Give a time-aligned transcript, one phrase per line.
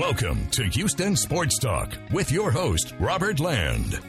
[0.00, 4.00] Welcome to Houston Sports Talk with your host, Robert Land.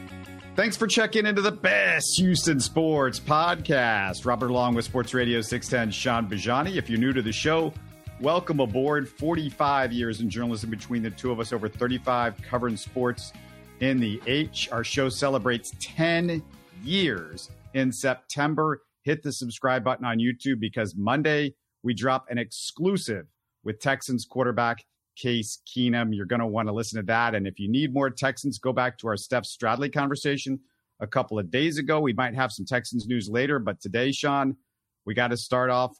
[0.56, 4.24] Thanks for checking into the best Houston sports podcast.
[4.24, 6.76] Robert Land with Sports Radio 610, Shaun Bijani.
[6.76, 7.74] If you're new to the show,
[8.22, 9.06] welcome aboard.
[9.06, 13.34] 45 years in journalism between the two of us, over 35 covering sports
[13.80, 14.70] in the H.
[14.72, 16.42] Our show celebrates 10
[16.82, 18.80] years in September.
[19.02, 23.26] Hit the subscribe button on YouTube because Monday we drop an exclusive
[23.62, 24.86] with Texans quarterback
[25.16, 26.14] Case Keenum.
[26.14, 27.34] You're going to want to listen to that.
[27.34, 30.60] And if you need more Texans, go back to our Steph Stradley conversation
[31.00, 32.00] a couple of days ago.
[32.00, 34.56] We might have some Texans news later, but today, Shaun,
[35.04, 35.96] we got to start off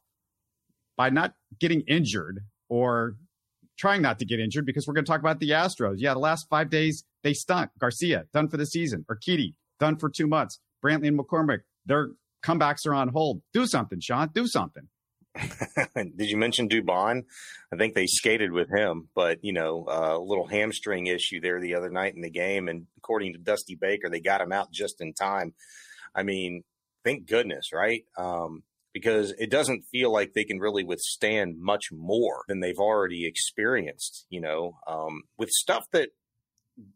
[0.97, 3.16] by not getting injured or
[3.79, 5.97] trying not to get injured because we're going to talk about the Astros.
[5.99, 7.71] Yeah, the last five days, they stunk.
[7.79, 9.05] Garcia, done for the season.
[9.10, 10.60] Urquidy, done for two months.
[10.85, 12.10] Brantley and McCormick, their
[12.45, 13.43] comebacks are on hold.
[13.52, 14.30] Do something, Shaun.
[14.35, 14.88] Do something.
[15.95, 17.24] Did you mention Dubon?
[17.73, 21.60] I think they skated with him, but you know, a uh, little hamstring issue there
[21.60, 24.70] the other night in the game, and according to Dusty Baker, they got him out
[24.73, 25.54] just in time.
[26.15, 26.65] I mean,
[27.04, 28.04] thank goodness, right?
[28.16, 33.26] Um, because it doesn't feel like they can really withstand much more than they've already
[33.26, 34.26] experienced.
[34.29, 36.10] You know, um, with stuff that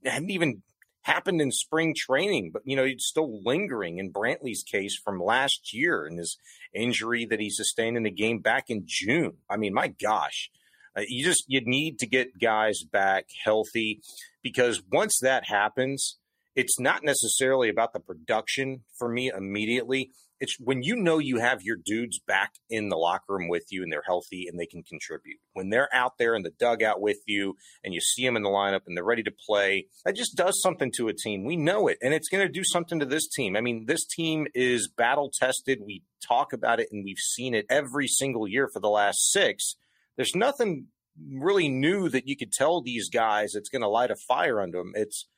[0.05, 0.63] hadn't even
[1.07, 5.73] happened in spring training, but you know, it's still lingering in Brantley's case from last
[5.73, 6.37] year and his
[6.75, 9.35] injury that he sustained in the game back in June.
[9.49, 10.51] I mean, my gosh,
[10.97, 14.01] uh, you just you need to get guys back healthy
[14.43, 16.19] because once that happens,
[16.57, 20.11] it's not necessarily about the production for me immediately
[20.41, 23.83] it's when you know you have your dudes back in the locker room with you
[23.83, 25.39] and they're healthy and they can contribute.
[25.55, 28.51] When they're out there in the dugout with you and you see them in the
[28.51, 31.45] lineup and they're ready to play, that just does something to a team.
[31.45, 33.57] We know it, and it's going to do something to this team.
[33.57, 35.81] I mean, this team is battle tested.
[35.85, 39.77] We talk about it and we've seen it every single year for the last six.
[40.17, 40.89] There's nothing
[41.33, 44.79] really new that you could tell these guys that's going to light a fire under
[44.79, 44.93] them.
[44.95, 45.29] It's,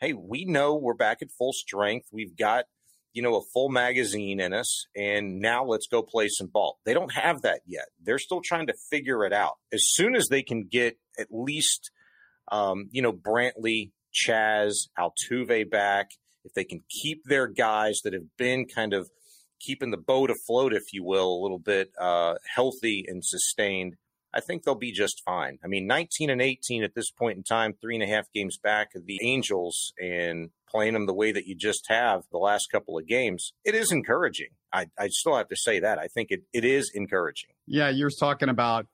[0.00, 2.08] hey, we know we're back at full strength.
[2.12, 2.66] We've got
[3.14, 6.78] you know, a full magazine in us, and now let's go play some ball.
[6.84, 7.86] They don't have that yet.
[8.02, 9.54] They're still trying to figure it out.
[9.72, 11.90] As soon as they can get at least,
[12.50, 16.10] um, you know, Brantley, Chaz, Altuve back,
[16.44, 19.08] if they can keep their guys that have been kind of
[19.60, 23.94] keeping the boat afloat, if you will, a little bit uh, healthy and sustained,
[24.34, 25.58] I think they'll be just fine.
[25.64, 28.58] I mean, 19 and 18 at this point in time, three and a half games
[28.58, 32.66] back of the Angels, and playing them the way that you just have the last
[32.70, 34.48] couple of games, it is encouraging.
[34.72, 36.00] I, I still have to say that.
[36.00, 37.50] I think it, it is encouraging.
[37.66, 38.86] Yeah, you're talking about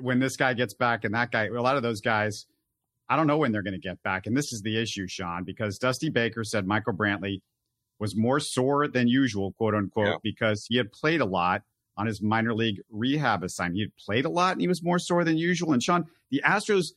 [0.00, 2.46] when this guy gets back and that guy, a lot of those guys,
[3.10, 4.26] I don't know when they're going to get back.
[4.26, 7.42] And this is the issue, Shaun, because Dusty Baker said Michael Brantley
[7.98, 10.14] was more sore than usual, quote unquote, yeah.
[10.22, 11.62] because he had played a lot
[11.96, 13.76] on his minor league rehab assignment.
[13.76, 15.72] He played a lot and he was more sore than usual.
[15.72, 16.92] And Shaun, the Astros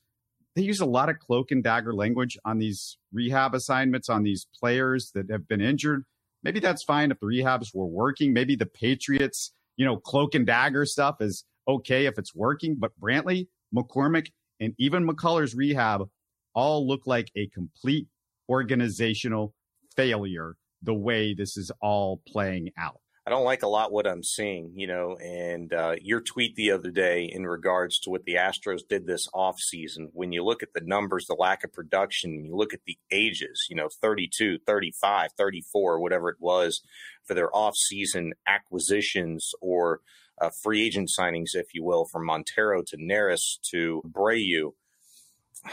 [0.56, 4.48] they use a lot of cloak and dagger language on these rehab assignments on these
[4.60, 6.04] players that have been injured.
[6.44, 8.34] Maybe that's fine if the rehabs were working.
[8.34, 12.76] Maybe the Patriots, you know, cloak and dagger stuff is okay if it's working.
[12.78, 14.28] But Brantley, McCormick,
[14.60, 16.08] and even McCullers' rehab
[16.54, 18.08] all look like a complete
[18.48, 19.56] organizational
[19.96, 23.00] failure the way this is all playing out.
[23.26, 26.72] I don't like a lot what I'm seeing, you know, and uh, your tweet the
[26.72, 30.74] other day in regards to what the Astros did this offseason, when you look at
[30.74, 35.30] the numbers, the lack of production, you look at the ages, you know, 32, 35,
[35.38, 36.82] 34, whatever it was
[37.24, 40.02] for their offseason acquisitions or
[40.42, 44.74] uh, free agent signings, if you will, from Montero to Neris to Abreu.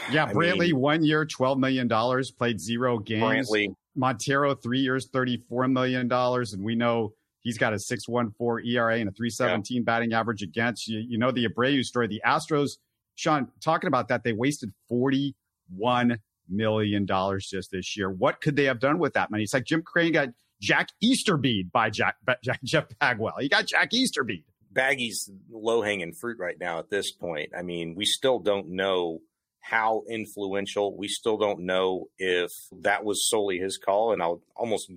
[0.09, 1.89] Yeah, I mean, one year, $12 million,
[2.37, 3.49] played zero games.
[3.49, 3.75] Brantley.
[3.93, 6.09] Montero, three years, $34 million.
[6.09, 9.83] And we know He's got a 6.14 ERA and a 317 yeah.
[9.83, 10.87] batting average against.
[10.87, 12.07] You, you know the Abreu story.
[12.07, 12.71] The Astros,
[13.15, 16.19] Shaun, talking about that, they wasted 41
[16.49, 18.09] million dollars just this year.
[18.09, 19.43] What could they have done with that money?
[19.43, 20.29] It's like Jim Crane got
[20.61, 23.35] Jack Easterby'd by Jack, Jack Jeff Bagwell.
[23.39, 24.43] He got Jack Easterby'd.
[24.71, 27.51] Baggy's low hanging fruit right now at this point.
[27.57, 29.19] I mean, we still don't know
[29.59, 30.95] how influential.
[30.95, 32.51] We still don't know if
[32.81, 34.13] that was solely his call.
[34.13, 34.91] And I'll almost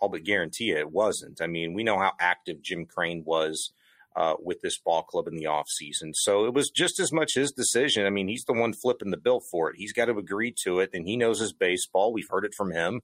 [0.00, 1.40] I'll but guarantee it wasn't.
[1.42, 3.72] I mean, we know how active Jim Crane was
[4.16, 6.12] uh, with this ball club in the offseason.
[6.14, 8.06] So it was just as much his decision.
[8.06, 9.76] I mean, he's the one flipping the bill for it.
[9.76, 12.12] He's got to agree to it, and he knows his baseball.
[12.12, 13.00] We've heard it from him.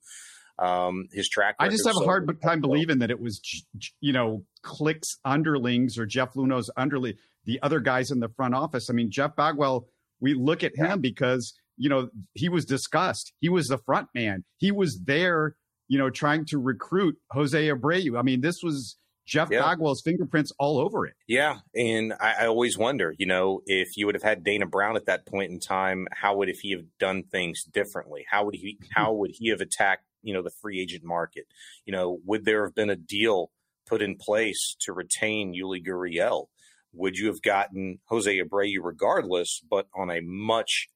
[0.58, 1.54] Um, his track.
[1.58, 3.43] I just have so a hard time believing that it was,
[4.00, 7.14] you know, Click's underlings or Jeff Luhnow's underling,
[7.44, 8.88] the other guys in the front office.
[8.88, 9.87] I mean, Jeff Bagwell,
[10.19, 13.34] we look at him because, you know, he was discussed.
[13.38, 14.44] He was the front man.
[14.56, 15.56] He was there
[15.88, 18.18] you know, trying to recruit Jose Abreu.
[18.18, 18.96] I mean, this was
[19.26, 19.60] Jeff yeah.
[19.60, 21.14] Bagwell's fingerprints all over it.
[21.26, 24.96] Yeah, and I, I, always wonder, you know, if you would have had Dana Brown
[24.96, 28.24] at that point in time, how would if he have done things differently?
[28.30, 31.46] How would he how would he have attacked, you know, the free agent market?
[31.84, 33.50] You know, would there have been a deal
[33.86, 36.46] put in place to retain Yuli Gurriel?
[36.92, 40.88] Would you have gotten Jose Abreu regardless, but on a much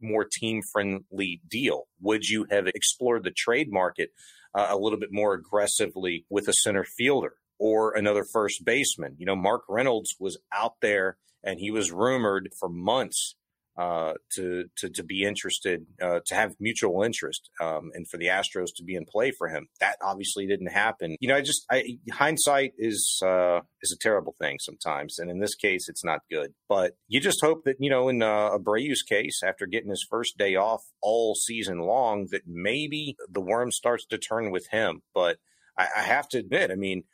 [0.00, 1.88] more team friendly deal?
[2.00, 4.10] Would you have explored the trade market
[4.54, 9.16] uh, a little bit more aggressively with a center fielder or another first baseman?
[9.18, 13.36] You know, Mark Reynolds was out there and he was rumored for months
[13.78, 18.26] uh, to, to to be interested, uh, to have mutual interest, um, and for the
[18.26, 19.68] Astros to be in play for him.
[19.80, 21.16] That obviously didn't happen.
[21.20, 25.40] You know, I just I, hindsight is uh, is a terrible thing sometimes, and in
[25.40, 26.52] this case, it's not good.
[26.68, 30.36] But you just hope that you know, in uh, Abreu's case, after getting his first
[30.36, 35.02] day off all season long, that maybe the worm starts to turn with him.
[35.14, 35.38] But
[35.78, 37.04] I, I have to admit, I mean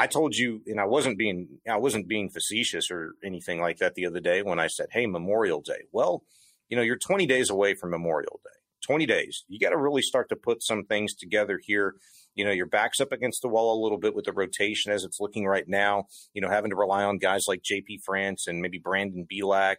[0.00, 3.94] I told you, and I wasn't being I wasn't being facetious or anything like that
[3.96, 6.24] the other day when I said, "Hey, Memorial Day." Well,
[6.70, 8.58] you know, you're 20 days away from Memorial Day.
[8.86, 9.44] 20 days.
[9.48, 11.96] You got to really start to put some things together here.
[12.34, 15.04] You know, your back's up against the wall a little bit with the rotation as
[15.04, 16.06] it's looking right now.
[16.32, 19.76] You know, having to rely on guys like JP France and maybe Brandon Bielak.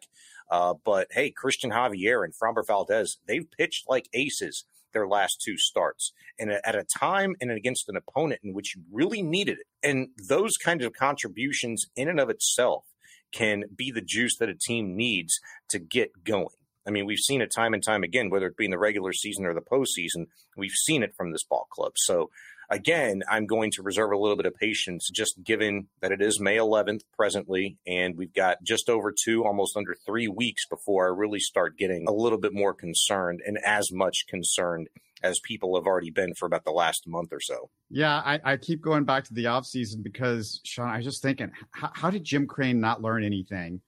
[0.51, 5.57] Uh, but hey, Christian Javier and Framber Valdez, they've pitched like aces their last two
[5.57, 9.87] starts and at a time and against an opponent in which you really needed it.
[9.87, 12.85] And those kinds of contributions in and of itself
[13.31, 15.39] can be the juice that a team needs
[15.69, 16.47] to get going.
[16.85, 19.13] I mean, we've seen it time and time again, whether it be in the regular
[19.13, 20.25] season or the postseason.
[20.57, 21.93] We've seen it from this ball club.
[21.95, 22.29] So
[22.71, 26.39] Again, I'm going to reserve a little bit of patience, just given that it is
[26.39, 31.09] May 11th presently, and we've got just over two, almost under three weeks before I
[31.13, 34.87] really start getting a little bit more concerned and as much concerned
[35.21, 37.69] as people have already been for about the last month or so.
[37.89, 41.51] Yeah, I, I keep going back to the offseason because, Shaun, I was just thinking,
[41.71, 43.81] how, how, did Jim Crane not learn anything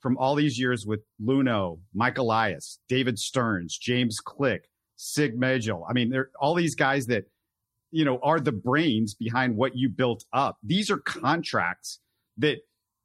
[0.00, 5.84] from all these years with Luhnow, Mike Elias, David Stearns, James Click, Sig Mejdal?
[5.86, 7.24] I mean, all these guys that–
[7.90, 10.58] you know, are the brains behind what you built up.
[10.62, 12.00] These are contracts
[12.38, 12.58] that,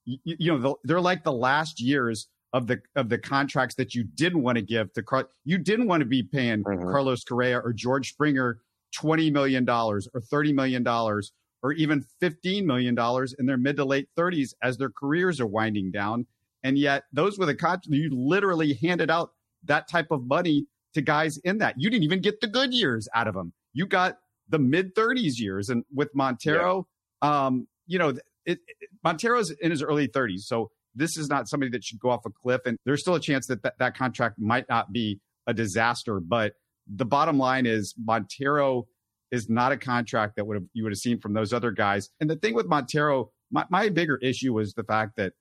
[0.06, 4.04] you, you know, they're like the last years of the of the contracts that you
[4.04, 6.84] didn't want to give to Car- you didn't want to be paying mm-hmm.
[6.84, 8.60] Carlos Correa or George Springer
[8.94, 11.34] twenty million dollars or thirty million dollars
[11.64, 15.48] or even fifteen million dollars in their mid to late thirties as their careers are
[15.48, 16.26] winding down.
[16.64, 19.32] And yet, those were the contracts you literally handed out
[19.66, 21.76] that type of money to guys in that.
[21.78, 23.52] You didn't even get the good years out of them.
[23.74, 25.70] You got the mid 30s years.
[25.70, 26.88] And with Montero,
[27.22, 27.46] yeah.
[27.46, 28.60] um, you know, it, it,
[29.04, 30.42] Montero's in his early 30s.
[30.42, 32.62] So this is not somebody that should go off a cliff.
[32.66, 36.20] And there's still a chance that that, that contract might not be a disaster.
[36.20, 36.54] But
[36.88, 38.88] the bottom line is Montero
[39.32, 42.10] is not a contract that would have you would have seen from those other guys.
[42.20, 45.34] And the thing with Montero, my, my bigger issue was the fact that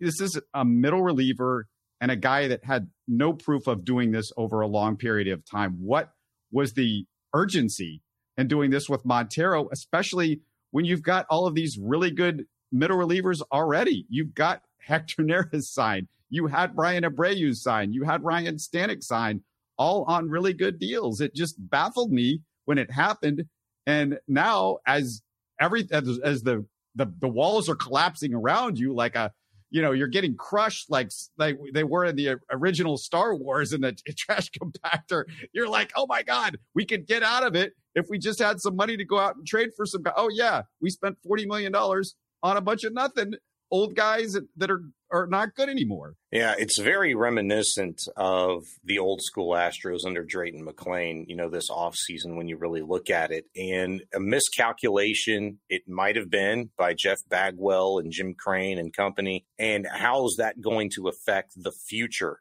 [0.00, 1.68] this is a middle reliever
[2.00, 5.48] and a guy that had no proof of doing this over a long period of
[5.48, 5.78] time.
[5.80, 6.10] What
[6.50, 8.02] was the urgency
[8.36, 10.40] and doing this with Montero, especially
[10.70, 14.06] when you've got all of these really good middle relievers already.
[14.08, 16.08] You've got Hector Neris signed.
[16.28, 17.94] You had Bryan Abreu signed.
[17.94, 19.42] You had Ryan Stanek signed,
[19.78, 21.20] all on really good deals.
[21.20, 23.44] It just baffled me when it happened.
[23.86, 25.22] And now, as
[25.60, 29.32] every as, as the, the the walls are collapsing around you like a
[29.70, 33.80] you know you're getting crushed like like they were in the original Star Wars in
[33.80, 35.24] the trash compactor.
[35.52, 38.60] You're like, oh my god, we could get out of it if we just had
[38.60, 40.04] some money to go out and trade for some.
[40.16, 43.34] Oh yeah, we spent forty million dollars on a bunch of nothing.
[43.68, 46.14] Old guys that are are not good anymore.
[46.30, 51.70] Yeah, it's very reminiscent of the old school Astros under Drayton McLane, you know, this
[51.70, 53.46] offseason when you really look at it.
[53.56, 59.46] And a miscalculation, it might have been by Jeff Bagwell and Jim Crane and company.
[59.58, 62.40] And how is that going to affect the future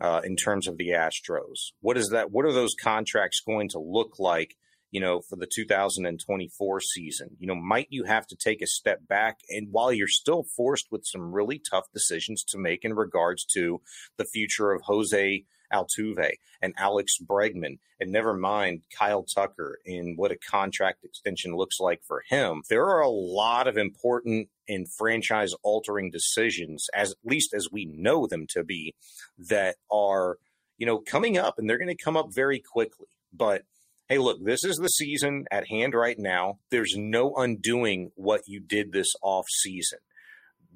[0.00, 1.72] uh, in terms of the Astros?
[1.80, 2.30] What is that?
[2.30, 4.56] What are those contracts going to look like
[4.96, 7.36] you know, for the 2024 season?
[7.38, 10.86] You know, might you have to take a step back and while you're still forced
[10.90, 13.82] with some really tough decisions to make in regards to
[14.16, 16.30] the future of Jose Altuve
[16.62, 22.00] and Alex Bregman, and never mind Kyle Tucker and what a contract extension looks like
[22.02, 22.62] for him.
[22.70, 27.84] There are a lot of important and franchise altering decisions, as at least as we
[27.84, 28.94] know them to be,
[29.36, 30.38] that are,
[30.78, 33.08] you know, coming up and they're going to come up very quickly.
[33.30, 33.64] But
[34.08, 36.58] hey, look, this is the season at hand right now.
[36.70, 39.98] There's no undoing what you did this off season.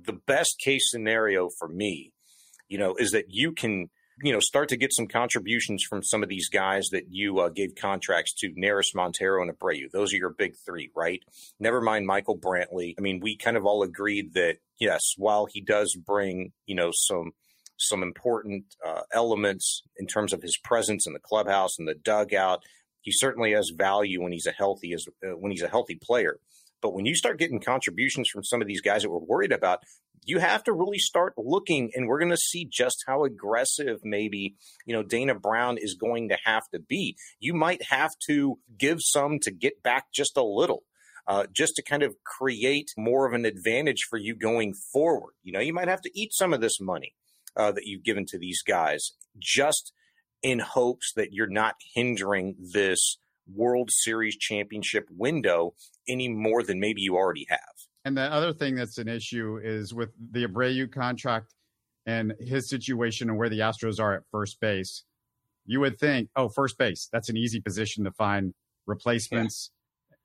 [0.03, 2.13] The best case scenario for me,
[2.69, 3.91] you know, is that you can
[4.23, 7.49] you know, start to get some contributions from some of these guys that you uh,
[7.49, 9.91] gave contracts to, Neris, Montero, and Abreu.
[9.91, 11.23] Those are your big three, right?
[11.59, 12.95] Never mind Michael Brantley.
[12.99, 16.91] I mean, we kind of all agreed that yes, while he does bring, you know,
[16.93, 17.33] some
[17.79, 22.63] some important uh, elements in terms of his presence in the clubhouse and the dugout,
[23.01, 26.39] he certainly has value when he's a healthy as uh, when he's a healthy player.
[26.83, 29.81] But when you start getting contributions from some of these guys that we're worried about,
[30.25, 34.55] you have to really start looking and we're going to see just how aggressive maybe
[34.85, 38.99] you know dana brown is going to have to be you might have to give
[39.01, 40.85] some to get back just a little
[41.27, 45.53] uh, just to kind of create more of an advantage for you going forward you
[45.53, 47.15] know you might have to eat some of this money
[47.57, 49.93] uh, that you've given to these guys just
[50.43, 53.19] in hopes that you're not hindering this
[53.53, 55.75] world series championship window
[56.09, 57.59] any more than maybe you already have
[58.05, 61.55] and the other thing that's an issue is with the Abreu contract
[62.07, 65.05] and his situation and where the Astros are at first base.
[65.67, 68.55] You would think, oh, first base, that's an easy position to find
[68.87, 69.71] replacements.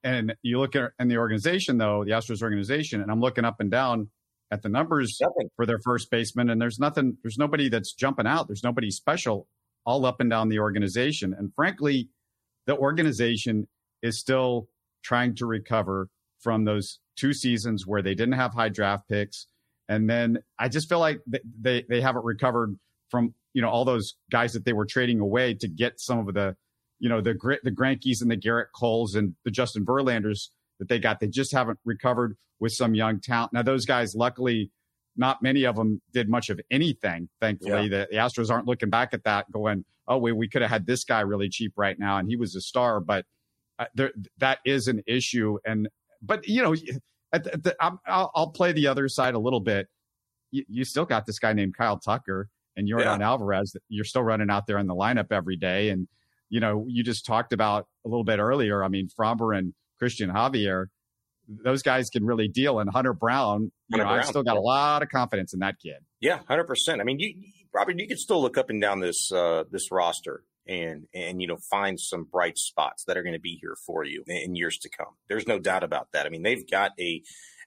[0.03, 0.11] Yeah.
[0.11, 3.59] And you look at in the organization, though, the Astros organization, and I'm looking up
[3.59, 4.09] and down
[4.51, 5.49] at the numbers nothing.
[5.55, 8.47] for their first baseman, and there's nothing, there's nobody that's jumping out.
[8.47, 9.47] There's nobody special
[9.85, 11.35] all up and down the organization.
[11.37, 12.09] And frankly,
[12.65, 13.67] the organization
[14.01, 14.67] is still
[15.03, 19.47] trying to recover from those two seasons where they didn't have high draft picks.
[19.87, 21.21] And then I just feel like
[21.59, 22.77] they, they haven't recovered
[23.09, 26.33] from, you know, all those guys that they were trading away to get some of
[26.33, 26.55] the,
[26.99, 30.49] you know, the the Greinkes and the Gerrit Coles and the Justin Verlanders
[30.79, 31.19] that they got.
[31.19, 33.53] They just haven't recovered with some young talent.
[33.53, 34.71] Now, those guys, luckily,
[35.17, 37.29] not many of them did much of anything.
[37.41, 38.05] Thankfully, yeah.
[38.05, 40.85] the, the, Astros aren't looking back at that going, oh, we, we could have had
[40.85, 42.17] this guy really cheap right now.
[42.17, 43.25] And he was a star, but
[43.79, 45.57] uh, there, that is an issue.
[45.65, 45.89] And
[46.21, 46.75] but you know,
[47.33, 49.87] at the, at the, I'll, I'll, play the other side a little bit.
[50.51, 53.27] You, you, still got this guy named Kyle Tucker and Yordan yeah.
[53.27, 53.75] Alvarez.
[53.89, 56.07] You're still running out there in the lineup every day, and
[56.49, 58.83] you know, you just talked about a little bit earlier.
[58.83, 60.87] I mean, Framber and Christian Javier,
[61.47, 62.79] those guys can really deal.
[62.79, 64.19] And Hunter Brown, you Hunter know, Brown.
[64.19, 65.97] I've still got a lot of confidence in that kid.
[66.19, 67.01] Yeah, hundred percent.
[67.01, 67.35] I mean, you,
[67.73, 71.47] Robert, you can still look up and down this uh, this roster and and you
[71.47, 74.77] know find some bright spots that are going to be here for you in years
[74.79, 75.13] to come.
[75.29, 76.25] There's no doubt about that.
[76.25, 77.21] I mean, they've got a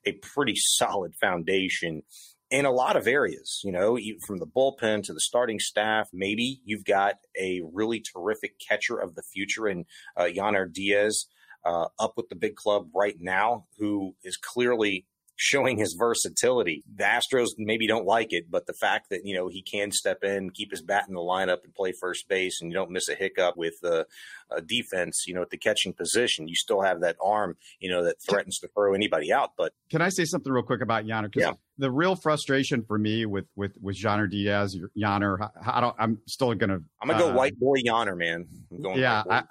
[0.05, 2.03] a pretty solid foundation
[2.51, 6.09] in a lot of areas, you know, from the bullpen to the starting staff.
[6.13, 9.85] Maybe you've got a really terrific catcher of the future in
[10.17, 11.27] uh, Yainer Diaz
[11.69, 15.07] uh, up with the big club right now, who is clearly
[15.41, 16.83] showing his versatility.
[16.93, 20.25] The Astros maybe don't like it, but the fact that, you know, he can step
[20.25, 23.09] in, keep his bat in the lineup and play first base and you don't miss
[23.09, 24.05] a hiccup with the
[24.51, 28.03] uh, defense, you know, at the catching position, you still have that arm, you know,
[28.03, 29.53] that threatens to throw anybody out.
[29.57, 31.05] But can I say something real quick about?
[31.07, 31.53] Because yeah.
[31.79, 36.53] the real frustration for me with, with, with Yainer Diaz, Yainer, I don't, I'm still
[36.55, 38.45] going to, I'm going to uh, go white boy Yainer, man.
[38.73, 39.23] I'm going yeah.
[39.31, 39.45] I,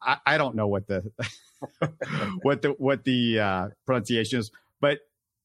[0.00, 1.02] I, I don't know what the,
[2.40, 5.00] what the, what the uh, pronunciation is, but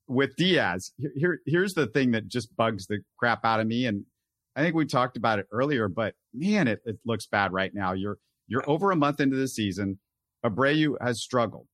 [0.09, 4.03] with Diaz, here here's the thing that just bugs the crap out of me, and
[4.55, 7.93] I think we talked about it earlier, but man, it, it looks bad right now.
[7.93, 9.99] You're you're over a month into the season.
[10.43, 11.67] Abreu has struggled.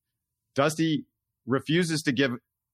[0.53, 1.05] Dusty
[1.47, 2.33] refuses to give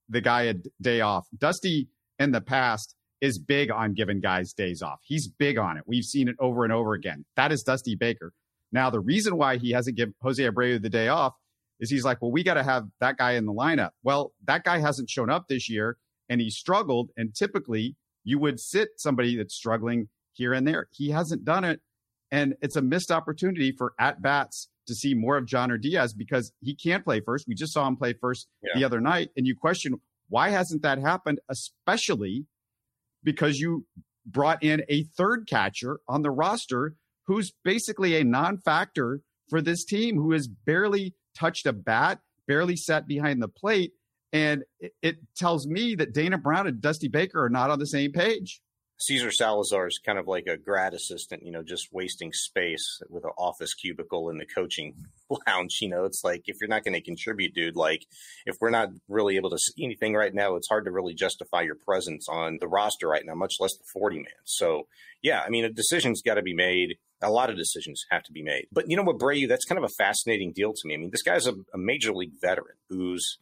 [0.09, 1.27] the guy a day off.
[1.37, 4.99] Dusty in the past is big on giving guys days off.
[5.03, 5.83] He's big on it.
[5.85, 7.23] We've seen it over and over again.
[7.35, 8.33] That is Dusty Baker.
[8.71, 11.33] Now, the reason why he hasn't given Jose Abreu the day off
[11.81, 13.89] is he's like, well, we got to have that guy in the lineup.
[14.03, 15.97] Well, that guy hasn't shown up this year
[16.29, 17.09] and he struggled.
[17.17, 20.87] And typically you would sit somebody that's struggling here and there.
[20.91, 21.81] He hasn't done it.
[22.31, 26.53] And it's a missed opportunity for at bats to see more of Yainer Diaz because
[26.61, 27.45] he can't play first.
[27.47, 28.71] We just saw him play first yeah.
[28.75, 29.29] the other night.
[29.35, 32.45] And you question why hasn't that happened, especially
[33.23, 33.85] because you
[34.25, 36.95] brought in a third catcher on the roster
[37.25, 42.75] who's basically a non factor for this team, who has barely touched a bat, barely
[42.75, 43.93] sat behind the plate.
[44.33, 47.87] And it, it tells me that Dana Brown and Dusty Baker are not on the
[47.87, 48.61] same page.
[49.01, 53.23] Cesar Salazar is kind of like a grad assistant, you know, just wasting space with
[53.25, 54.93] an office cubicle in the coaching
[55.47, 55.79] lounge.
[55.81, 58.05] You know, it's like if you're not going to contribute, dude, like
[58.45, 61.61] if we're not really able to see anything right now, it's hard to really justify
[61.61, 64.25] your presence on the roster right now, much less the 40 man.
[64.45, 64.87] So,
[65.23, 66.97] yeah, I mean, a decision's got to be made.
[67.23, 68.67] A lot of decisions have to be made.
[68.71, 70.93] But you know what, Bray, that's kind of a fascinating deal to me.
[70.93, 73.39] I mean, this guy's a, a major league veteran who's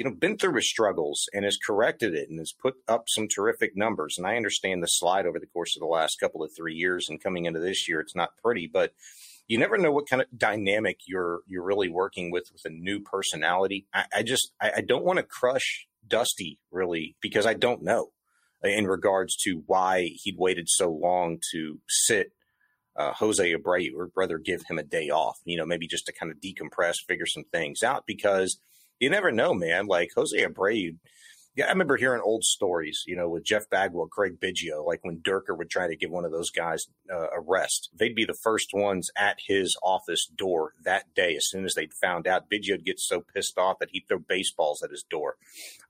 [0.00, 3.28] you know, been through his struggles and has corrected it and has put up some
[3.28, 4.14] terrific numbers.
[4.16, 7.06] And I understand the slide over the course of the last couple of three years
[7.10, 8.94] and coming into this year, it's not pretty, but
[9.46, 13.00] you never know what kind of dynamic you're you're really working with with a new
[13.00, 13.88] personality.
[13.92, 18.12] I, I just I, I don't want to crush Dusty really because I don't know.
[18.64, 22.32] in regards to why he'd waited so long to sit
[22.96, 26.12] uh, Jose Abreu or rather give him a day off, you know, maybe just to
[26.12, 28.58] kind of decompress, figure some things out because
[29.00, 29.86] you never know, man.
[29.86, 30.96] Like Jose Abreu,
[31.56, 35.18] yeah, I remember hearing old stories, you know, with Jeff Bagwell, Craig Biggio, like when
[35.18, 38.34] Dierker would try to give one of those guys uh, a rest, they'd be the
[38.34, 41.34] first ones at his office door that day.
[41.34, 44.82] As soon as they'd found out, Biggio'd get so pissed off that he'd throw baseballs
[44.82, 45.36] at his door.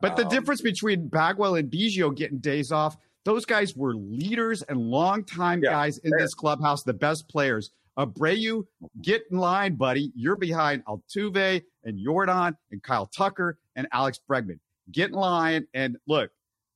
[0.00, 4.62] But the um, difference between Bagwell and Biggio getting days off, those guys were leaders
[4.62, 6.20] and longtime yeah, guys in fair.
[6.20, 7.70] this clubhouse, the best players.
[8.00, 8.64] Abreu,
[9.02, 10.10] get in line, buddy.
[10.14, 14.58] You're behind Altuve and Yordan and Kyle Tucker and Alex Bregman
[14.90, 16.30] get in line and look,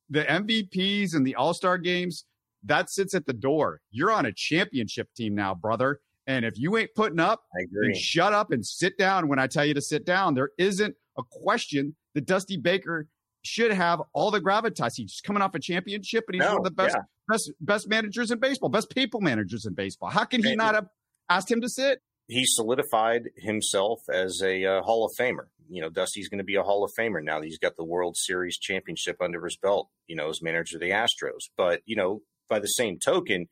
[0.09, 2.25] the MVPs and the All Star games,
[2.63, 3.81] that sits at the door.
[3.91, 5.99] You're on a championship team now, brother.
[6.27, 9.65] And if you ain't putting up, then shut up and sit down when I tell
[9.65, 10.33] you to sit down.
[10.33, 13.07] There isn't a question that Dusty Baker
[13.43, 14.95] should have all the gravitas.
[14.95, 17.03] He's coming off a championship and he's no, one of the best, yeah.
[17.27, 20.09] best, best managers in baseball, best people managers in baseball.
[20.09, 20.87] How can he not have
[21.29, 21.99] asked him to sit?
[22.27, 26.55] He solidified himself as a uh, Hall of Famer you know, Dusty's going to be
[26.55, 29.89] a Hall of Famer now that he's got the World Series championship under his belt,
[30.07, 31.49] you know, as manager of the Astros.
[31.57, 33.47] But, you know, by the same token,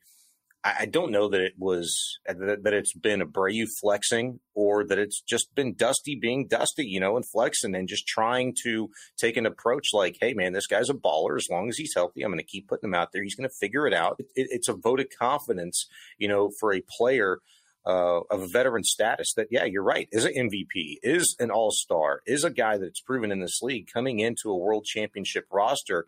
[0.62, 4.86] I, I don't know that it was that, that it's been a Abreu flexing or
[4.86, 8.88] that it's just been Dusty being Dusty, you know, and flexing and just trying to
[9.18, 11.36] take an approach like, hey, man, this guy's a baller.
[11.36, 13.22] As long as he's healthy, I'm going to keep putting him out there.
[13.22, 14.16] He's going to figure it out.
[14.18, 15.86] It, it, it's a vote of confidence,
[16.18, 17.38] you know, for a player–
[17.86, 21.70] uh, of a veteran status that, yeah, you're right, is an MVP, is an all
[21.70, 26.06] star, is a guy that's proven in this league coming into a world championship roster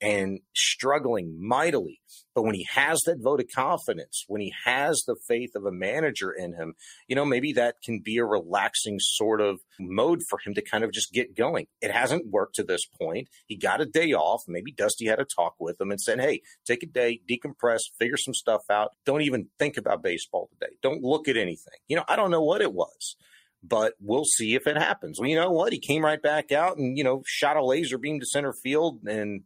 [0.00, 2.00] and struggling mightily.
[2.34, 5.72] But when he has that vote of confidence, when he has the faith of a
[5.72, 6.74] manager in him,
[7.08, 10.84] you know, maybe that can be a relaxing sort of mode for him to kind
[10.84, 11.66] of just get going.
[11.80, 13.28] It hasn't worked to this point.
[13.46, 14.42] He got a day off.
[14.46, 18.16] Maybe Dusty had a talk with him and said, Hey, take a day, decompress, figure
[18.16, 18.92] some stuff out.
[19.04, 20.74] Don't even think about baseball today.
[20.80, 21.74] Don't look at anything.
[21.88, 23.16] You know, I don't know what it was
[23.60, 25.18] but we'll see if it happens.
[25.18, 25.72] Well, you know what?
[25.72, 29.00] He came right back out and, you know, shot a laser beam to center field
[29.04, 29.42] and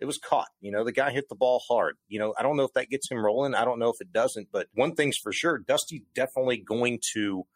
[0.00, 0.48] it was caught.
[0.60, 1.96] You know, the guy hit the ball hard.
[2.08, 3.54] You know, I don't know if that gets him rolling.
[3.54, 7.46] I don't know if it doesn't, but one thing's for sure, Dusty's definitely going to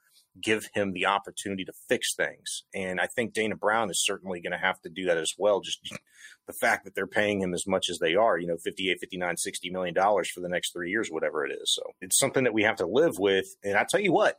[0.40, 2.62] give him the opportunity to fix things.
[2.74, 5.60] And I think Dana Brown is certainly going to have to do that as well.
[5.60, 5.80] Just
[6.46, 9.36] the fact that they're paying him as much as they are, you know, 58, 59,
[9.36, 11.74] 60 million dollars for the next three years, whatever it is.
[11.74, 13.46] So it's something that we have to live with.
[13.62, 14.38] And I tell you what,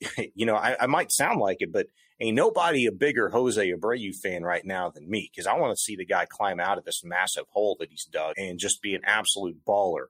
[0.34, 1.86] you know, I, I might sound like it, but
[2.20, 5.82] ain't nobody a bigger Jose Abreu fan right now than me because I want to
[5.82, 8.94] see the guy climb out of this massive hole that he's dug and just be
[8.94, 10.06] an absolute baller.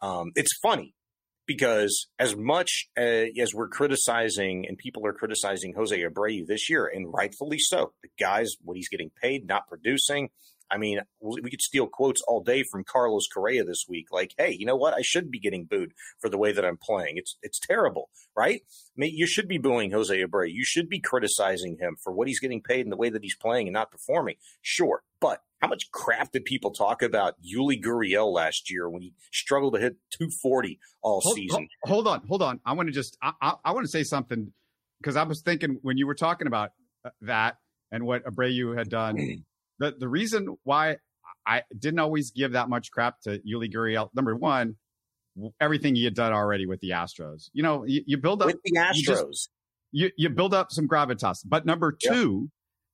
[0.00, 0.94] Um, it's funny
[1.46, 6.86] because as much uh, as we're criticizing and people are criticizing Jose Abreu this year,
[6.86, 10.28] and rightfully so, the guy's what he's getting paid, not producing,
[10.70, 14.06] I mean, we could steal quotes all day from Carlos Correa this week.
[14.10, 14.94] Like, hey, you know what?
[14.94, 17.16] I should be getting booed for the way that I'm playing.
[17.16, 18.62] It's it's terrible, right?
[18.64, 20.52] I mean, you should be booing Jose Abreu.
[20.52, 23.36] You should be criticizing him for what he's getting paid and the way that he's
[23.36, 24.36] playing and not performing.
[24.60, 29.14] Sure, but how much crap did people talk about Yuli Gurriel last year when he
[29.32, 31.68] struggled to hit 240 all hold, season?
[31.84, 32.60] Hold, hold, on, hold on.
[32.64, 34.52] I want to just I, I, I want to say something
[35.00, 36.72] because I was thinking when you were talking about
[37.04, 37.56] uh, that
[37.90, 39.44] and what Abreu had done
[39.78, 40.96] the the reason why
[41.46, 44.76] I didn't always give that much crap to Yuli Gurriel, number one,
[45.60, 47.48] everything he had done already with the Astros.
[47.52, 48.94] You know, you, you build up with the Astros.
[48.94, 49.50] You, just,
[49.92, 51.38] you, you build up some gravitas.
[51.44, 52.50] But number two,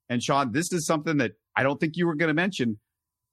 [0.08, 2.78] and Shaun, this is something that I don't think you were going to mention.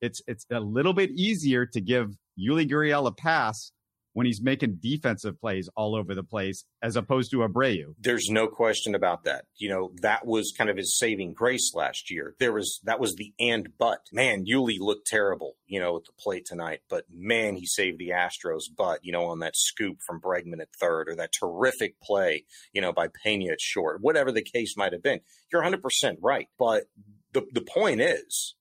[0.02, 3.72] It's it's a little bit easier to give Yuli Gurriel a pass
[4.14, 7.96] when he's making defensive plays all over the place as opposed to Abreu.
[8.00, 9.46] There's no question about that.
[9.58, 12.36] You know, that was kind of his saving grace last year.
[12.40, 14.02] There was that was the and but.
[14.12, 18.10] Man, Yuli looked terrible, you know, at the plate tonight, but man, he saved the
[18.10, 22.46] Astros butt, you know, on that scoop from Bregman at third or that terrific play,
[22.74, 24.02] you know, by Pena at short.
[24.02, 25.22] Whatever the case might have been.
[25.52, 25.82] You're 100%
[26.22, 26.48] right.
[26.58, 26.86] But
[27.34, 28.56] the the point is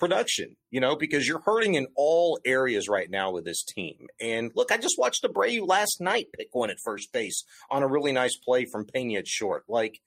[0.00, 4.08] production, you know, because you're hurting in all areas right now with this team.
[4.20, 7.88] And look, I just watched Abreu last night pick one at first base on a
[7.88, 9.64] really nice play from Pena at short.
[9.68, 10.00] Like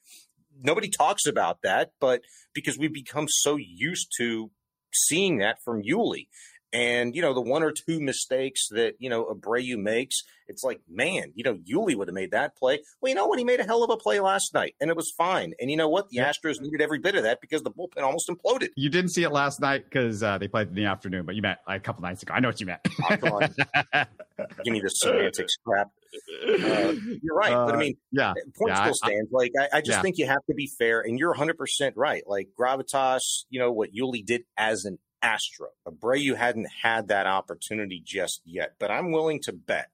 [0.61, 2.21] nobody talks about that, but
[2.53, 4.51] because we've become so used to
[4.93, 6.27] seeing that from Yuli.
[6.73, 10.81] And, you know, the one or two mistakes that, you know, Abreu makes, it's like,
[10.89, 12.79] man, you know, Yuli would have made that play.
[12.99, 13.37] Well, you know what?
[13.37, 15.53] He made a hell of a play last night, and it was fine.
[15.59, 16.09] And you know what?
[16.09, 16.31] The yeah.
[16.31, 18.69] Astros needed every bit of that because the bullpen almost imploded.
[18.75, 21.43] You didn't see it last night because uh, they played in the afternoon, but you
[21.43, 22.33] met like, a couple nights ago.
[22.33, 22.81] I know what you meant.
[24.63, 25.91] Give me the semantics crap.
[26.43, 27.53] Uh, you're right.
[27.53, 29.29] Uh, but I uh, mean, yeah, point yeah, still stands.
[29.33, 30.01] I, like, I, I just yeah.
[30.01, 32.23] think you have to be fair, and you're 100% right.
[32.27, 35.69] Like, gravitas, you know, what Yuli did as an Astro.
[35.87, 39.89] Abreu hadn't had that opportunity just yet, but I'm willing to bet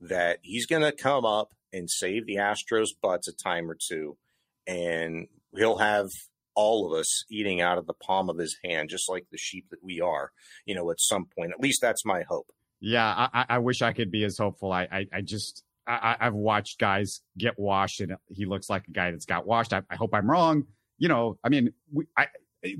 [0.00, 4.18] that he's going to come up and save the Astros' butts a time or two,
[4.66, 6.10] and he'll have
[6.54, 9.66] all of us eating out of the palm of his hand, just like the sheep
[9.70, 10.30] that we are,
[10.66, 11.52] you know, at some point.
[11.52, 12.50] At least that's my hope.
[12.80, 14.70] Yeah, I, I wish I could be as hopeful.
[14.70, 18.90] I, I, I just, I, have watched guys get washed, and he looks like a
[18.90, 19.72] guy that's got washed.
[19.72, 20.64] I, I hope I'm wrong.
[20.98, 22.26] You know, I mean, we, I,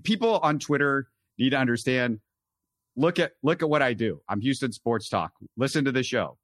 [0.03, 2.21] people on Twitter need to understand.
[2.97, 4.21] Look at look at what I do.
[4.29, 5.33] I'm Houston Sports Talk.
[5.57, 6.39] Listen to the show.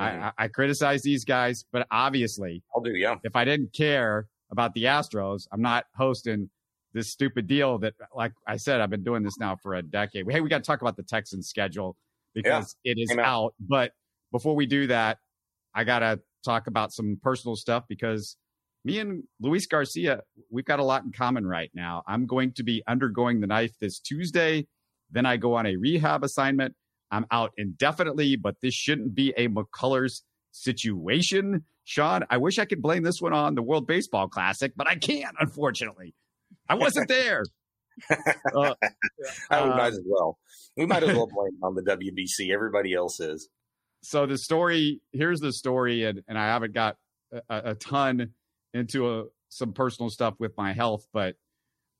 [0.00, 0.24] Mm-hmm.
[0.24, 2.94] I, I criticize these guys, but obviously, I'll do.
[2.94, 3.16] Yeah.
[3.24, 6.48] If I didn't care about the Astros, I'm not hosting
[6.94, 10.30] this stupid deal that, like I said, I've been doing this now for a decade.
[10.30, 11.96] Hey, we got to talk about the Texans schedule
[12.34, 12.92] because yeah.
[12.92, 13.54] it is out.
[13.60, 13.92] But
[14.30, 15.18] before we do that,
[15.74, 18.36] I got to talk about some personal stuff because
[18.84, 22.02] me and Luis Garcia, we've got a lot in common right now.
[22.06, 24.66] I'm going to be undergoing the knife this Tuesday.
[25.10, 26.74] Then I go on a rehab assignment.
[27.10, 31.64] I'm out indefinitely, but this shouldn't be a McCullers situation.
[31.84, 34.96] Shaun, I wish I could blame this one on the World Baseball Classic, but I
[34.96, 36.14] can't, unfortunately.
[36.68, 37.44] I wasn't there.
[38.10, 38.74] uh,
[39.50, 40.38] uh, we might as well.
[40.76, 42.52] We might as well blame on the WBC.
[42.52, 43.48] Everybody else is.
[44.02, 46.96] So the story here's the story, and, and I haven't got
[47.32, 48.30] a, a ton
[48.74, 51.36] into a, some personal stuff with my health, but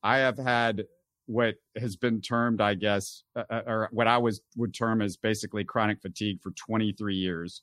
[0.01, 0.85] I have had
[1.25, 5.15] what has been termed, I guess, uh, uh or what I was would term as
[5.15, 7.61] basically chronic fatigue for 23 years.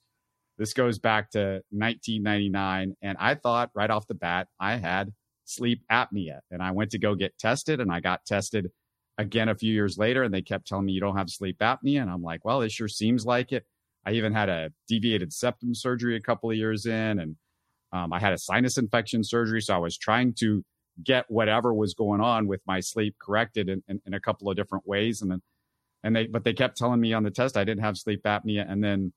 [0.56, 5.12] This goes back to 1999, and I thought right off the bat I had
[5.50, 6.40] sleep apnea.
[6.50, 8.70] And I went to go get tested and I got tested
[9.18, 12.00] again a few years later and they kept telling me you don't have sleep apnea.
[12.00, 13.64] And I'm like, well, it sure seems like it.
[14.06, 17.36] I even had a deviated septum surgery a couple of years in and
[17.92, 19.60] um, I had a sinus infection surgery.
[19.60, 20.64] So I was trying to
[21.02, 24.56] get whatever was going on with my sleep corrected in, in, in a couple of
[24.56, 25.22] different ways.
[25.22, 25.42] And then,
[26.02, 28.70] and they, but they kept telling me on the test I didn't have sleep apnea.
[28.70, 29.12] And then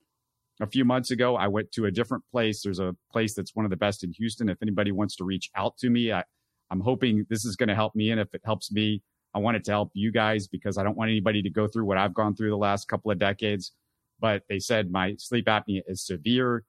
[0.61, 2.61] a few months ago, I went to a different place.
[2.61, 4.49] There's a place that's one of the best in Houston.
[4.49, 6.23] If anybody wants to reach out to me, I,
[6.69, 8.11] I'm hoping this is going to help me.
[8.11, 9.01] And if it helps me,
[9.33, 11.85] I want it to help you guys because I don't want anybody to go through
[11.85, 13.71] what I've gone through the last couple of decades.
[14.19, 16.63] But they said my sleep apnea is severe,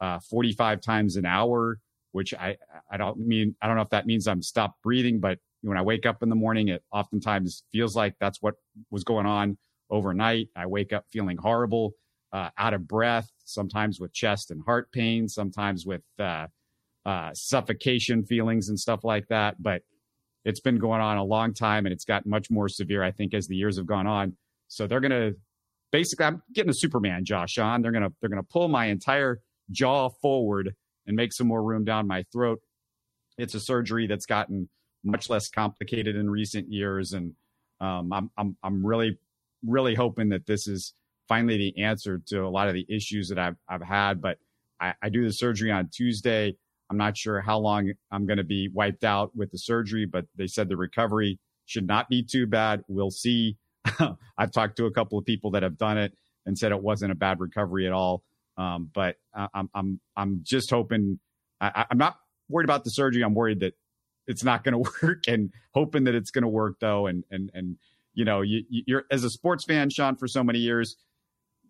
[0.00, 1.78] uh, 45 times an hour,
[2.12, 2.56] which I,
[2.90, 5.82] I don't mean, I don't know if that means I'm stopped breathing, but when I
[5.82, 8.54] wake up in the morning, it oftentimes feels like that's what
[8.90, 9.58] was going on
[9.90, 10.48] overnight.
[10.56, 11.92] I wake up feeling horrible
[12.32, 16.46] uh, out of breath, sometimes with chest and heart pain, sometimes with uh,
[17.04, 19.62] uh, suffocation feelings and stuff like that.
[19.62, 19.82] But
[20.44, 23.34] it's been going on a long time and it's gotten much more severe, I think,
[23.34, 24.36] as the years have gone on.
[24.68, 25.36] So they're going to
[25.92, 27.82] basically, I'm getting a Superman Josh, on.
[27.82, 30.74] They're going to, they're going to pull my entire jaw forward
[31.06, 32.60] and make some more room down my throat.
[33.38, 34.68] It's a surgery that's gotten
[35.02, 37.12] much less complicated in recent years.
[37.12, 37.32] And
[37.80, 39.18] um, I'm, I'm, I'm really,
[39.66, 40.94] really hoping that this is
[41.28, 44.20] finally the answer to a lot of the issues that I've, I've had.
[44.20, 44.38] But
[44.80, 46.56] I, I do the surgery on Tuesday.
[46.90, 50.26] I'm not sure how long I'm going to be wiped out with the surgery, but
[50.36, 52.82] they said the recovery should not be too bad.
[52.88, 53.56] We'll see.
[54.36, 56.12] I've talked to a couple of people that have done it
[56.46, 58.24] and said it wasn't a bad recovery at all.
[58.60, 61.18] Um, but I'm, I'm, I'm just hoping,
[61.60, 62.16] I, I'm not
[62.48, 63.22] worried about the surgery.
[63.22, 63.74] I'm worried that
[64.26, 67.06] it's not going to work and hoping that it's going to work though.
[67.06, 67.76] And, and, and,
[68.12, 70.96] you know, you, you're as a sports fan, Shaun, for so many years,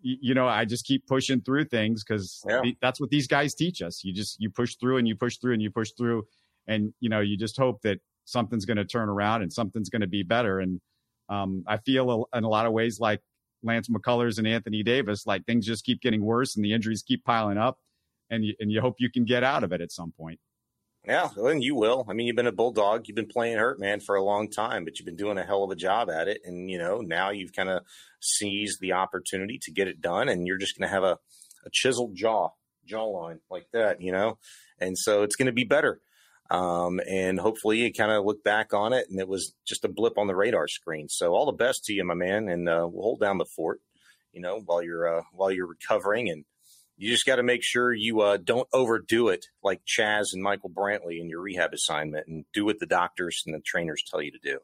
[0.02, 2.62] you know, I just keep pushing through things because yeah.
[2.80, 4.02] that's what these guys teach us.
[4.02, 6.24] You just you push through and you push through and you push through,
[6.66, 10.00] and you know, you just hope that something's going to turn around and something's going
[10.00, 10.60] to be better.
[10.60, 10.80] And
[11.28, 13.20] um, I feel in a lot of ways like
[13.62, 17.24] Lance McCullers and Anthony Davis, like things just keep getting worse and the injuries keep
[17.24, 17.78] piling up,
[18.30, 20.40] and you, and you hope you can get out of it at some point.
[21.06, 22.04] Yeah, and you will.
[22.08, 23.08] I mean, you've been a bulldog.
[23.08, 25.64] You've been playing hurt, man, for a long time, but you've been doing a hell
[25.64, 26.42] of a job at it.
[26.44, 27.82] And you know, now you've kind of
[28.20, 31.18] seized the opportunity to get it done, and you're just going to have a,
[31.64, 32.50] a chiseled jaw,
[32.90, 34.38] jawline like that, you know.
[34.78, 36.00] And so it's going to be better.
[36.50, 39.88] Um, and hopefully you kind of look back on it, and it was just a
[39.88, 41.08] blip on the radar screen.
[41.08, 43.80] So all the best to you, my man, and uh, we'll hold down the fort,
[44.32, 46.44] you know, while you're uh, while you're recovering and
[47.00, 50.68] you just got to make sure you uh, don't overdo it like Chaz and Michael
[50.68, 54.30] Brantley in your rehab assignment and do what the doctors and the trainers tell you
[54.30, 54.58] to do.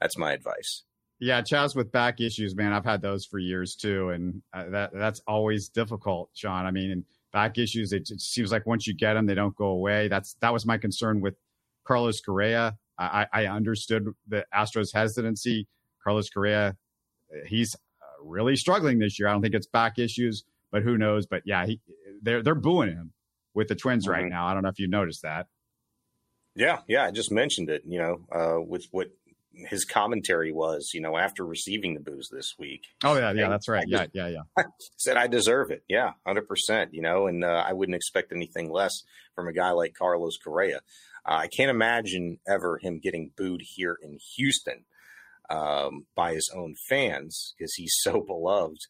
[0.00, 0.84] That's my advice.
[1.18, 2.72] Yeah, Chaz with back issues, man.
[2.72, 6.66] I've had those for years too, and uh, that that's always difficult, Shaun.
[6.66, 9.66] I mean, back issues, it, it, seems like once you get them, they don't go
[9.66, 10.08] away.
[10.08, 11.34] That's that was my concern with
[11.86, 12.76] Carlos Correa.
[12.98, 15.68] I, I understood the Astros' hesitancy.
[16.02, 16.76] Carlos Correa,
[17.46, 19.28] he's uh, really struggling this year.
[19.28, 20.44] I don't think it's back issues
[20.76, 21.26] but who knows?
[21.26, 21.80] But yeah, he,
[22.22, 23.12] they're they're booing him
[23.54, 24.12] with the Twins mm-hmm.
[24.12, 24.46] right now.
[24.46, 25.46] I don't know if you noticed that.
[26.54, 27.82] Yeah, yeah, I just mentioned it.
[27.86, 29.08] You know, uh, with what
[29.68, 32.86] his commentary was, you know, after receiving the booze this week.
[33.02, 33.84] Oh yeah, yeah, that's right.
[33.88, 34.64] yeah, yeah, yeah.
[34.96, 35.82] said I deserve it.
[35.88, 36.92] Yeah, hundred percent.
[36.92, 39.02] You know, and uh, I wouldn't expect anything less
[39.34, 40.80] from a guy like Carlos Correa.
[41.24, 44.84] Uh, I can't imagine ever him getting booed here in Houston
[45.50, 48.80] um, by his own fans because he's so beloved.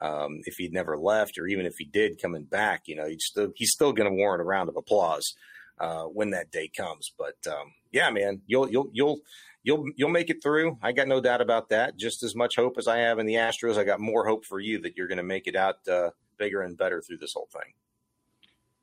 [0.00, 3.24] Um, if he'd never left, or even if he did coming back, you know, he's
[3.24, 5.34] still he's still going to warrant a round of applause
[5.80, 7.12] uh, when that day comes.
[7.18, 9.18] But um, yeah, man, you'll you'll you'll
[9.68, 10.78] you'll you'll make it through.
[10.82, 11.98] I got no doubt about that.
[11.98, 14.58] Just as much hope as I have in the Astros, I got more hope for
[14.58, 17.48] you that you're going to make it out uh, bigger and better through this whole
[17.52, 17.74] thing.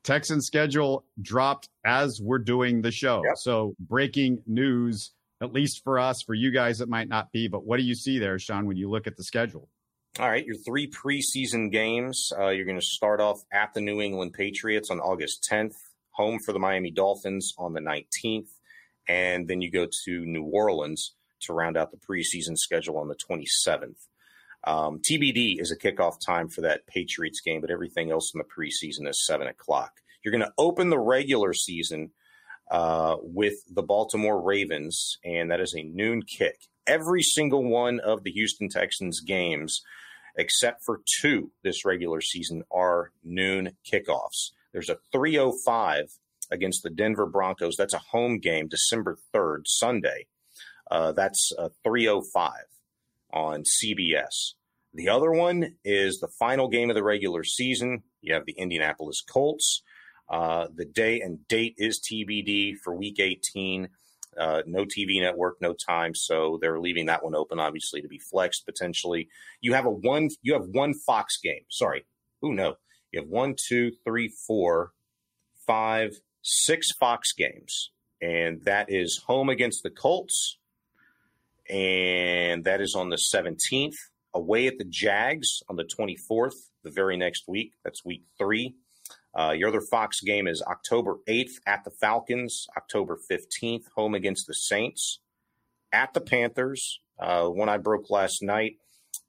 [0.04, 3.20] Texan schedule dropped as we're doing the show.
[3.24, 3.34] Yep.
[3.38, 5.10] So breaking news,
[5.42, 7.48] at least for us, for you guys, it might not be.
[7.48, 9.68] But what do you see there, Shaun, when you look at the schedule?
[10.20, 12.32] All right, your three preseason games.
[12.38, 15.74] Uh, you're going to start off at the New England Patriots on August 10th,
[16.12, 18.48] home for the Miami Dolphins on the 19th,
[19.08, 23.16] and then you go to New Orleans to round out the preseason schedule on the
[23.16, 24.06] 27th.
[24.64, 28.44] Um, TBD is a kickoff time for that Patriots game, but everything else in the
[28.44, 30.00] preseason is seven o'clock.
[30.24, 32.10] You're going to open the regular season
[32.70, 36.62] uh, with the Baltimore Ravens, and that is a noon kick.
[36.86, 39.82] Every single one of the Houston Texans games,
[40.36, 44.50] except for two this regular season, are noon kickoffs.
[44.72, 46.06] There's a 305
[46.50, 47.76] against the Denver Broncos.
[47.76, 50.26] That's a home game, December 3rd, Sunday.
[50.90, 52.52] Uh, that's a 305
[53.32, 54.54] on CBS.
[54.94, 58.02] The other one is the final game of the regular season.
[58.22, 59.82] You have the Indianapolis Colts.
[60.28, 63.88] Uh, the day and date is TBD for week 18.
[64.38, 68.18] Uh, no TV network, no time, so they're leaving that one open, obviously, to be
[68.18, 69.28] flexed potentially.
[69.62, 71.62] You have a one, you have one Fox game.
[71.70, 72.04] Sorry,
[72.42, 72.74] who no,
[73.12, 74.92] you have one, two, three, four,
[75.66, 76.10] five,
[76.46, 77.90] six Fox games,
[78.22, 80.58] and that is home against the Colts,
[81.68, 83.96] and that is on the 17th.
[84.32, 86.54] Away at the Jags on the 24th,
[86.84, 87.72] the very next week.
[87.82, 88.76] That's week three.
[89.34, 94.46] Uh, your other Fox game is October 8th at the Falcons, October 15th, home against
[94.46, 95.20] the Saints,
[95.92, 97.00] at the Panthers.
[97.18, 98.76] Uh, one I broke last night.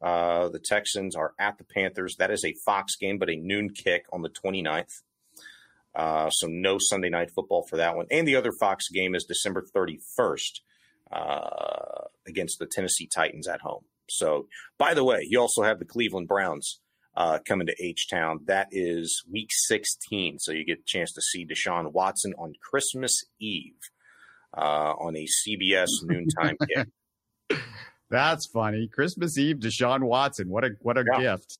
[0.01, 2.17] Uh, the Texans are at the Panthers.
[2.17, 5.01] That is a Fox game, but a noon kick on the 29th.
[5.97, 8.05] Uh, so no Sunday night football for that one.
[8.11, 10.61] And the other Fox game is December 31st
[11.11, 13.83] uh, against the Tennessee Titans at home.
[14.07, 16.79] So, by the way, you also have the Cleveland Browns
[17.15, 18.41] uh, coming to H Town.
[18.45, 20.37] That is week 16.
[20.37, 23.73] So you get a chance to see Deshaun Watson on Christmas Eve
[24.55, 26.57] uh, on a CBS noontime
[27.49, 27.59] kick.
[28.11, 28.87] That's funny.
[28.87, 30.47] Christmas Eve, Deshaun Watson.
[30.49, 31.19] What a what a yeah.
[31.19, 31.57] gift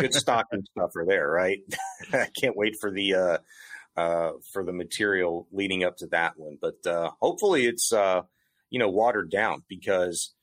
[0.00, 1.60] good stocking stuffer there, right?
[2.12, 3.38] I can't wait for the uh,
[3.96, 8.22] uh, for the material leading up to that one, but uh, hopefully it's uh,
[8.70, 10.34] you know watered down because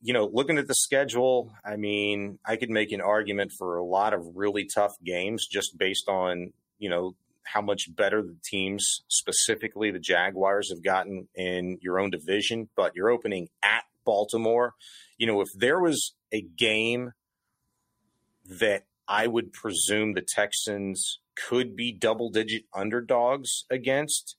[0.00, 3.84] you know looking at the schedule, I mean, I could make an argument for a
[3.84, 9.02] lot of really tough games just based on you know how much better the teams,
[9.08, 12.68] specifically the Jaguars, have gotten in your own division.
[12.76, 14.74] But you're opening at Baltimore.
[15.18, 17.12] You know, if there was a game
[18.50, 24.36] that I would presume the Texans could be double digit underdogs against.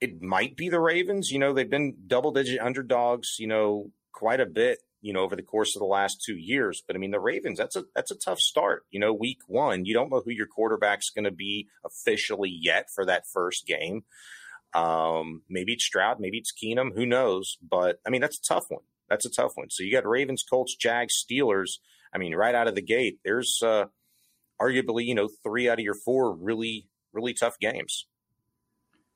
[0.00, 1.30] It might be the Ravens.
[1.30, 5.36] You know, they've been double digit underdogs, you know, quite a bit, you know, over
[5.36, 6.82] the course of the last two years.
[6.86, 8.84] But I mean, the Ravens, that's a that's a tough start.
[8.90, 12.86] You know, week one, you don't know who your quarterback's going to be officially yet
[12.94, 14.04] for that first game.
[14.72, 17.58] Um, maybe it's Stroud, maybe it's Keenum, who knows?
[17.60, 18.82] But I mean, that's a tough one.
[19.08, 19.70] That's a tough one.
[19.70, 21.78] So you got Ravens, Colts, Jags, Steelers
[22.12, 23.84] I mean, right out of the gate, there's uh,
[24.60, 28.06] arguably, you know, three out of your four really, really tough games.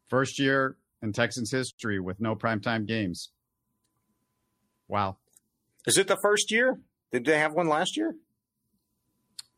[0.09, 3.31] First year in Texans history with no primetime games.
[4.89, 5.17] Wow.
[5.87, 6.81] Is it the first year?
[7.13, 8.15] Did they have one last year?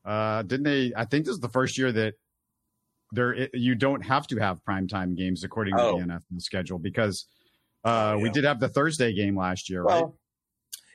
[0.05, 0.93] Uh, didn't they?
[0.97, 2.15] I think this is the first year that
[3.13, 5.99] there you don't have to have primetime games according oh.
[5.99, 7.27] to the NFL schedule because
[7.85, 8.23] uh, oh, yeah.
[8.23, 10.13] we did have the Thursday game last year, well, right?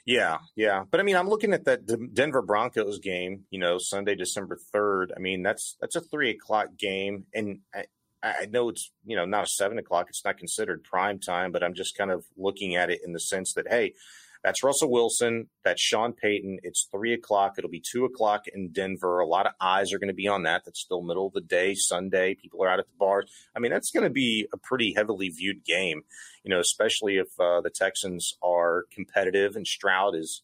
[0.06, 3.46] Yeah, yeah, but I mean, I'm looking at that Denver Broncos game.
[3.52, 5.14] You know, Sunday, December third.
[5.16, 7.86] I mean, that's that's a three o'clock game, and I,
[8.24, 10.08] I know it's you know not a seven o'clock.
[10.10, 13.20] It's not considered prime time, but I'm just kind of looking at it in the
[13.20, 13.94] sense that hey,
[14.43, 15.49] that's Russell Wilson.
[15.63, 16.60] That's Sean Payton.
[16.63, 17.56] It's three o'clock.
[17.58, 19.19] It'll be two o'clock in Denver.
[19.19, 20.63] A lot of eyes are going to be on that.
[20.65, 22.36] That's still middle of the day, Sunday.
[22.36, 23.30] People are out at the bars.
[23.56, 26.01] I mean, that's going to be a pretty heavily viewed game,
[26.43, 30.41] you know, especially if uh, the Texans are competitive and Stroud is,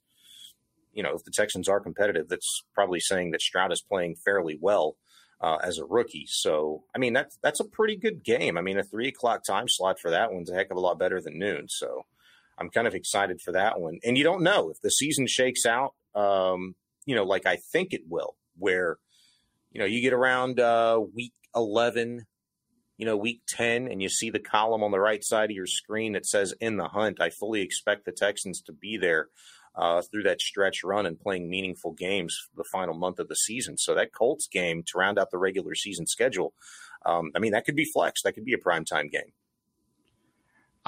[0.93, 4.57] you know, if the Texans are competitive, that's probably saying that Stroud is playing fairly
[4.59, 4.95] well.
[5.41, 6.25] uh, as a rookie.
[6.27, 8.57] So, I mean, that's that's a pretty good game.
[8.57, 10.99] I mean, a three o'clock time slot for that one's a heck of a lot
[10.99, 11.67] better than noon.
[11.67, 12.05] So,
[12.57, 13.99] I'm kind of excited for that one.
[14.03, 17.93] And you don't know if the season shakes out, um, you know, like I think
[17.93, 18.97] it will, where
[19.71, 22.25] you know you get around uh, week 11,
[22.97, 25.67] you know, week 10, and you see the column on the right side of your
[25.67, 29.27] screen that says "in the hunt." I fully expect the Texans to be there
[29.77, 33.77] uh, through that stretch run and playing meaningful games the final month of the season.
[33.77, 36.53] So that Colts game to round out the regular season schedule,
[37.05, 38.23] um, I mean, that could be flex.
[38.23, 39.33] That could be a primetime game.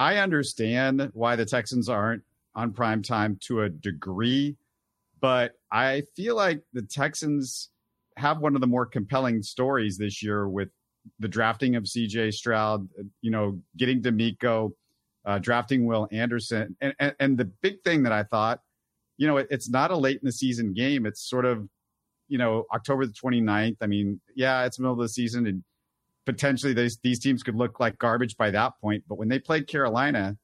[0.00, 2.24] I understand why the Texans aren't
[2.56, 4.56] on prime time to a degree,
[5.20, 7.68] but I feel like the Texans
[8.16, 10.70] have one of the more compelling stories this year with
[11.20, 12.88] the drafting of CJ Stroud,
[13.22, 14.72] you know, getting DeMeco,
[15.24, 16.76] uh, drafting Will Anderson.
[16.80, 18.60] And, and, and the big thing that I thought
[19.20, 21.04] you know, it, it's not a late in the season game.
[21.04, 21.68] It's sort of,
[22.28, 23.76] you know, October the 29th.
[23.82, 25.62] I mean, yeah, it's middle of the season and
[26.26, 29.04] potentially these, these teams could look like garbage by that point.
[29.08, 30.36] But when they played Carolina,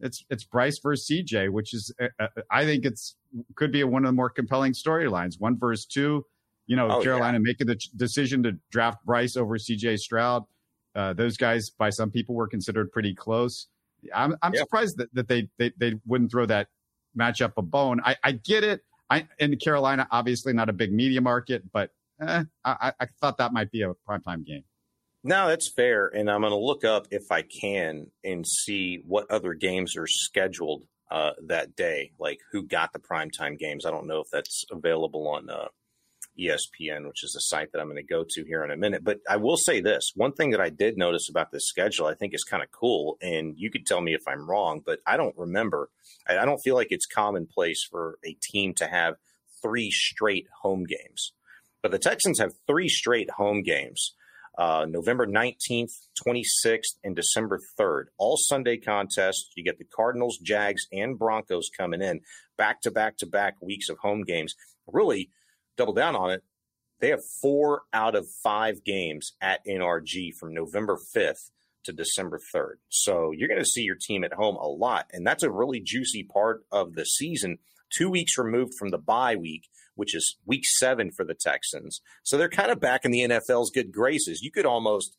[0.00, 3.16] it's it's Bryce versus CJ, which is uh, uh, I think it's
[3.56, 5.40] could be one of the more compelling storylines.
[5.40, 6.24] One versus two,
[6.66, 7.42] you know, oh, Carolina yeah.
[7.42, 10.44] making the decision to draft Bryce over CJ Stroud.
[10.94, 13.68] Uh, those guys, by some people, were considered pretty close.
[14.14, 14.60] I'm I'm yeah.
[14.60, 16.68] surprised that, that they, they they wouldn't throw that
[17.14, 18.00] match up a bone.
[18.04, 18.82] I, I get it.
[19.10, 23.52] I in Carolina, obviously not a big media market, but eh, I, I thought that
[23.52, 24.64] might be a primetime game.
[25.28, 26.06] No, that's fair.
[26.06, 30.06] And I'm going to look up if I can and see what other games are
[30.06, 33.84] scheduled uh, that day, like who got the primetime games.
[33.84, 35.66] I don't know if that's available on uh,
[36.40, 39.04] ESPN, which is the site that I'm going to go to here in a minute.
[39.04, 42.14] But I will say this one thing that I did notice about this schedule, I
[42.14, 43.18] think is kind of cool.
[43.20, 45.90] And you could tell me if I'm wrong, but I don't remember.
[46.26, 49.16] I don't feel like it's commonplace for a team to have
[49.60, 51.34] three straight home games.
[51.82, 54.14] But the Texans have three straight home games.
[54.58, 55.92] Uh, November 19th,
[56.26, 58.06] 26th, and December 3rd.
[58.18, 59.50] All Sunday contests.
[59.54, 62.20] You get the Cardinals, Jags, and Broncos coming in
[62.56, 64.54] back to back to back weeks of home games.
[64.86, 65.30] Really,
[65.76, 66.42] double down on it,
[67.00, 71.50] they have four out of five games at NRG from November 5th
[71.84, 72.74] to December 3rd.
[72.88, 75.06] So you're going to see your team at home a lot.
[75.12, 77.58] And that's a really juicy part of the season,
[77.96, 82.00] two weeks removed from the bye week, which is week seven for the Texans.
[82.22, 84.42] So they're kind of back in the NFL's good graces.
[84.42, 85.16] You could almost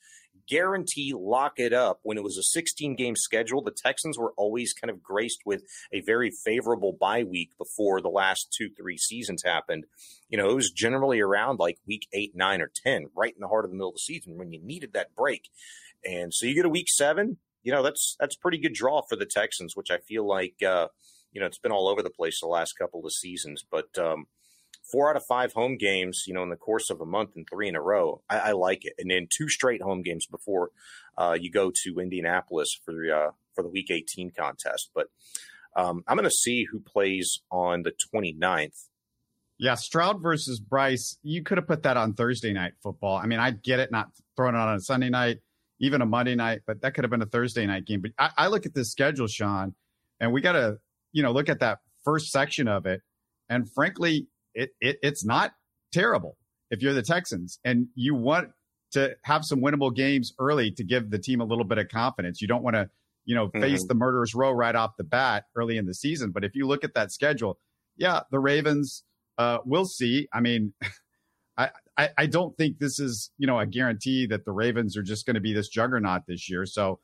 [0.48, 2.00] guarantee lock it up.
[2.04, 5.64] When it was a 16 game schedule, the Texans were always kind of graced with
[5.92, 9.86] a very favorable bye week before the last two, three seasons happened.
[10.30, 13.50] You know, it was generally around like week eight, nine, or 10, right in the
[13.50, 15.50] heart of the middle of the season when you needed that break.
[16.06, 19.18] And so you get a week seven, you know, that's, that's pretty good draw for
[19.18, 20.88] the Texans, which I feel like, uh,
[21.34, 24.28] you know, it's been all over the place the last couple of seasons, but, um,
[24.92, 27.48] four out of five home games, you know, in the course of a month and
[27.50, 28.22] three in a row.
[28.30, 28.94] I, I like it.
[28.98, 30.72] And then two straight home games before
[31.18, 34.92] uh, you go to Indianapolis for the uh, for the Week 18 contest.
[34.94, 35.08] But
[35.76, 38.88] um, I'm going to see who plays on the 29th.
[39.58, 41.18] Yeah, Stroud versus Bryce.
[41.22, 43.18] You could have put that on Thursday night football.
[43.18, 45.40] I mean, I get it, not throwing it on a Sunday night,
[45.82, 48.02] even a Monday night, but that could have been a Thursday night game.
[48.02, 49.76] But I, I look at this schedule, Shaun,
[50.22, 50.78] and we got to,
[51.12, 53.02] you know, look at that first section of it.
[53.50, 55.54] And frankly, it, it it's not
[55.92, 56.38] terrible
[56.72, 58.50] if you're the Texans and you want
[58.92, 62.42] to have some winnable games early to give the team a little bit of confidence.
[62.42, 62.90] You don't want to,
[63.26, 63.88] you know, face mm-hmm.
[63.88, 66.32] the murderer's row right off the bat early in the season.
[66.32, 67.60] But if you look at that schedule,
[67.98, 69.04] yeah, the Ravens,
[69.38, 70.28] uh, we'll see.
[70.34, 70.74] I mean,
[71.58, 75.04] I, I, I don't think this is, you know, a guarantee that the Ravens are
[75.04, 76.66] just going to be this juggernaut this year.
[76.66, 77.00] So,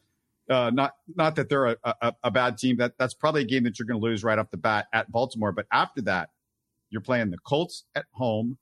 [0.49, 2.77] uh, not not that they're a, a, a bad team.
[2.77, 5.11] That that's probably a game that you're going to lose right off the bat at
[5.11, 5.51] Baltimore.
[5.51, 6.29] But after that,
[6.95, 8.57] you're playing the Colts at home.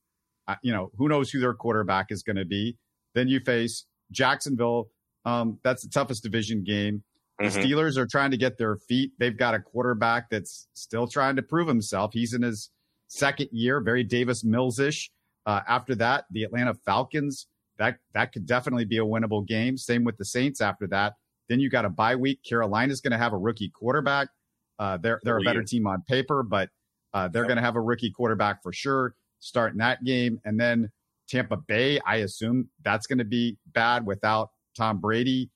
[0.48, 2.78] Uh, you know, who knows who their quarterback is going to be.
[3.14, 4.90] Then you face Jacksonville.
[5.24, 7.04] Um, that's the toughest division game.
[7.38, 7.60] The mm-hmm.
[7.60, 9.12] Steelers are trying to get their feet.
[9.20, 12.12] They've got a quarterback that's still trying to prove himself.
[12.14, 12.72] He's in his
[13.08, 15.12] second year, very Davis Mills ish.
[15.46, 17.48] Uh, after that, the Atlanta Falcons.
[17.78, 19.78] That that could definitely be a winnable game.
[19.78, 20.62] Same with the Saints.
[20.62, 21.14] After that,
[21.50, 22.40] then you got a bye week.
[22.48, 24.30] Carolina's going to have a rookie quarterback.
[24.78, 26.70] Uh, they're they're a better team on paper, but
[27.14, 30.40] uh, they're going to have a rookie quarterback for sure starting that game.
[30.46, 30.92] And then
[31.28, 35.50] Tampa Bay, I assume that's going to be bad without Tom Brady.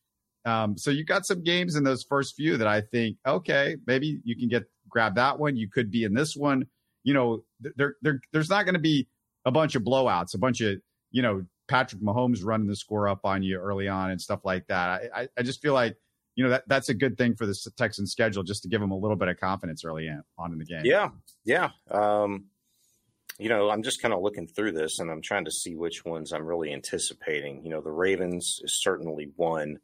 [0.46, 4.20] Um, so you got some games in those first few that I think, okay, maybe
[4.24, 5.58] you can get grab that one.
[5.58, 6.66] You could be in this one.
[7.04, 9.08] You know, there, there there's not going to be
[9.46, 10.78] a bunch of blowouts, a bunch of
[11.12, 14.68] you know Patrick Mahomes running the score up on you early on and stuff like
[14.68, 14.90] that.
[14.90, 15.98] I, I, I just feel like
[16.38, 18.92] you know that that's a good thing for the Texans schedule just to give them
[18.92, 20.84] a little bit of confidence early in, on in the game.
[20.86, 21.10] Yeah,
[21.44, 21.72] yeah.
[21.90, 22.46] Um,
[23.40, 26.06] you know, I'm just kind of looking through this and I'm trying to see which
[26.06, 27.64] ones I'm really anticipating.
[27.64, 29.80] You know, the Ravens is certainly one.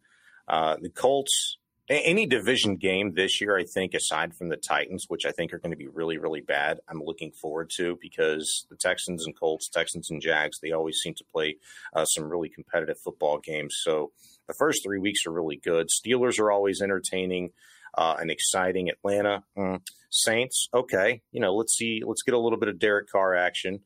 [0.48, 1.58] Uh, the Colts,
[1.90, 5.60] any division game this year, I think, aside from the Titans, which I think are
[5.60, 9.70] going to be really, really bad, I'm looking forward to because the Texans and Colts,
[9.70, 11.58] Texans and Jags, they always seem to play
[11.96, 13.80] uh, some really competitive football games.
[13.82, 14.12] So
[14.48, 15.88] the first three weeks are really good.
[15.88, 17.52] Steelers are always entertaining
[17.98, 18.90] uh, and exciting.
[18.90, 19.82] Atlanta, mm.
[20.10, 21.22] Saints, okay.
[21.32, 23.80] You know, let's see, let's get a little bit of Derek Carr action.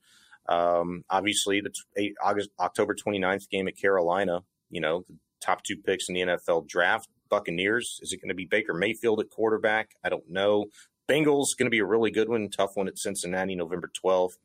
[0.50, 5.04] Um, obviously, the t- August, October 29th game at Carolina, you know,
[5.42, 7.10] top two picks in the NFL draft.
[7.30, 9.92] Buccaneers, is it going to be Baker Mayfield at quarterback?
[10.04, 10.68] I don't know.
[11.10, 14.38] Bengals going to be a really good one, tough one at Cincinnati, November 12th.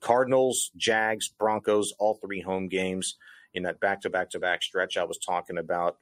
[0.00, 3.16] Cardinals, Jags, Broncos, all three home games
[3.56, 5.96] in that back to back to back stretch I was talking about.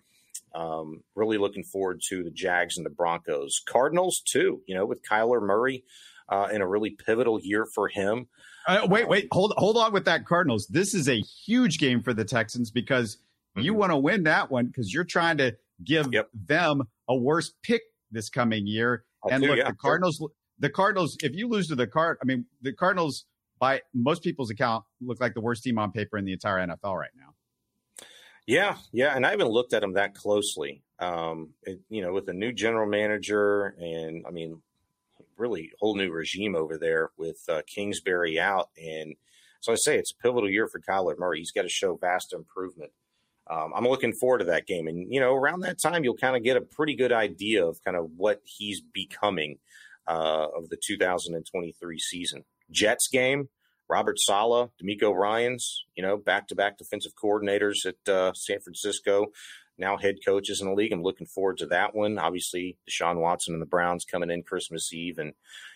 [0.54, 3.60] Um, really looking forward to the Jags and the Broncos.
[3.66, 5.84] Cardinals, too, you know, with Kyler Murray
[6.28, 8.26] uh, in a really pivotal year for him.
[8.66, 10.66] Uh, wait, wait, hold, hold on with that Cardinals.
[10.68, 13.62] This is a huge game for the Texans because mm-hmm.
[13.62, 16.28] you want to win that one because you're trying to give yep.
[16.32, 19.04] them a worse pick this coming year.
[19.24, 19.70] I and do, look, yeah.
[19.70, 20.24] the Cardinals,
[20.58, 23.26] the Cardinals, if you lose to the card, I mean, the Cardinals,
[23.58, 26.96] by most people's account, look like the worst team on paper in the entire NFL
[26.96, 27.34] right now.
[28.46, 30.82] Yeah, yeah, and I haven't looked at them that closely.
[30.98, 34.60] Um, it, you know, with a new general manager, and I mean,
[35.38, 39.14] really whole new regime over there with uh, Kingsbury out, and
[39.60, 41.38] so I say it's a pivotal year for Kyler Murray.
[41.38, 42.92] He's got to show vast improvement.
[43.50, 46.36] Um, I'm looking forward to that game, and you know, around that time, you'll kind
[46.36, 49.58] of get a pretty good idea of kind of what he's becoming
[50.06, 52.44] uh, of the 2023 season.
[52.70, 53.48] Jets game.
[53.94, 59.26] Robert Saleh, DeMeco Ryans, you know, back to back defensive coordinators at uh, San Francisco,
[59.78, 60.92] now head coaches in the league.
[60.92, 62.18] I'm looking forward to that one.
[62.18, 65.34] Obviously, Deshaun Watson and the Browns coming in Christmas Eve, and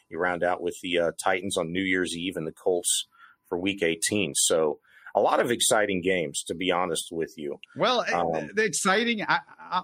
[0.08, 3.06] you round out with the uh, Titans on New Year's Eve and the Colts
[3.48, 4.32] for Week 18.
[4.34, 4.80] So,
[5.14, 7.60] a lot of exciting games, to be honest with you.
[7.76, 9.38] Well, eh, um, the exciting, I,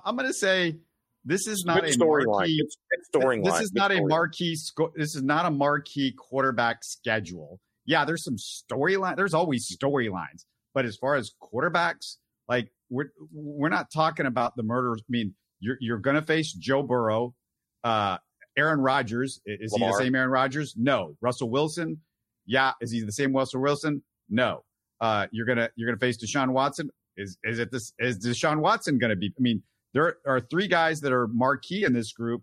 [0.04, 0.78] am going to say
[1.24, 2.60] this is not a marquee
[3.00, 4.56] story This is not a marquee.
[4.96, 9.16] This is not a marquee quarterback schedule yeah, there's some storyline.
[9.16, 12.16] There's always storylines, but as far as quarterbacks,
[12.48, 15.00] like we're we're not talking about the murders.
[15.02, 17.34] I mean, you're you're going to face Joe Burrow,
[17.82, 18.18] uh,
[18.56, 19.40] Aaron Rodgers.
[19.46, 19.90] Is Lamar.
[19.90, 20.74] he the same Aaron Rodgers?
[20.76, 21.16] No.
[21.20, 22.00] Russell Wilson.
[22.46, 22.72] Yeah.
[22.80, 24.02] Is he the same Russell Wilson?
[24.28, 24.64] No.
[25.00, 26.90] Uh, you're gonna you're gonna face Deshaun Watson.
[27.16, 27.92] Is is it this?
[27.98, 29.32] Is Deshaun Watson going to be?
[29.36, 29.62] I mean,
[29.92, 32.42] there are three guys that are marquee in this group,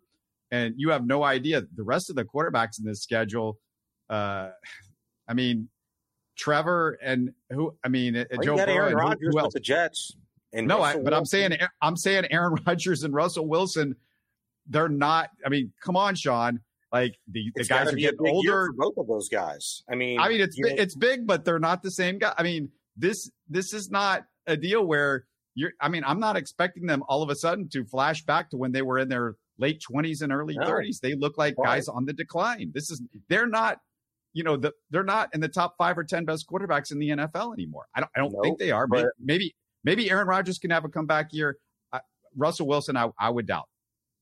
[0.51, 3.59] and you have no idea the rest of the quarterbacks in this schedule.
[4.09, 4.49] Uh,
[5.31, 5.69] I mean,
[6.37, 7.73] Trevor and who?
[7.85, 8.73] I mean, uh, well, Joe Burrow.
[8.73, 9.53] Aaron Rodgers else?
[9.53, 10.17] the Jets.
[10.51, 13.95] And no, I, but I'm saying I'm saying Aaron Rodgers and Russell Wilson.
[14.67, 15.29] They're not.
[15.45, 16.59] I mean, come on, Shaun.
[16.91, 18.73] Like the, the guys are getting older.
[18.75, 19.83] both of those guys.
[19.89, 22.33] I mean, I mean it's big, it's big, but they're not the same guy.
[22.37, 25.23] I mean, this this is not a deal where
[25.55, 25.71] you're.
[25.79, 28.73] I mean, I'm not expecting them all of a sudden to flash back to when
[28.73, 30.65] they were in their late 20s and early no.
[30.65, 30.99] 30s.
[30.99, 31.75] They look like right.
[31.75, 32.71] guys on the decline.
[32.73, 33.79] This is they're not
[34.33, 37.09] you know, the, they're not in the top five or 10 best quarterbacks in the
[37.09, 37.85] NFL anymore.
[37.95, 38.87] I don't, I don't nope, think they are.
[38.87, 41.57] But maybe, maybe Aaron Rodgers can have a comeback year.
[41.91, 41.99] Uh,
[42.35, 43.67] Russell Wilson, I, I would doubt.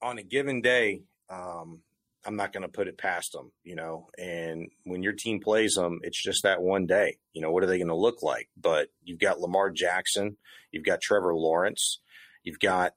[0.01, 1.81] On a given day, um,
[2.25, 4.09] I'm not going to put it past them, you know.
[4.17, 7.17] And when your team plays them, it's just that one day.
[7.33, 8.49] You know, what are they going to look like?
[8.57, 10.37] But you've got Lamar Jackson,
[10.71, 11.99] you've got Trevor Lawrence,
[12.43, 12.93] you've got.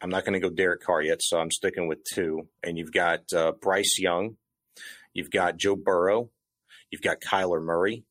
[0.00, 2.46] I'm not going to go Derek Carr yet, so I'm sticking with two.
[2.62, 4.36] And you've got uh, Bryce Young,
[5.18, 6.30] You've got Joe Burrow.
[6.92, 8.04] You've got Kyler Murray.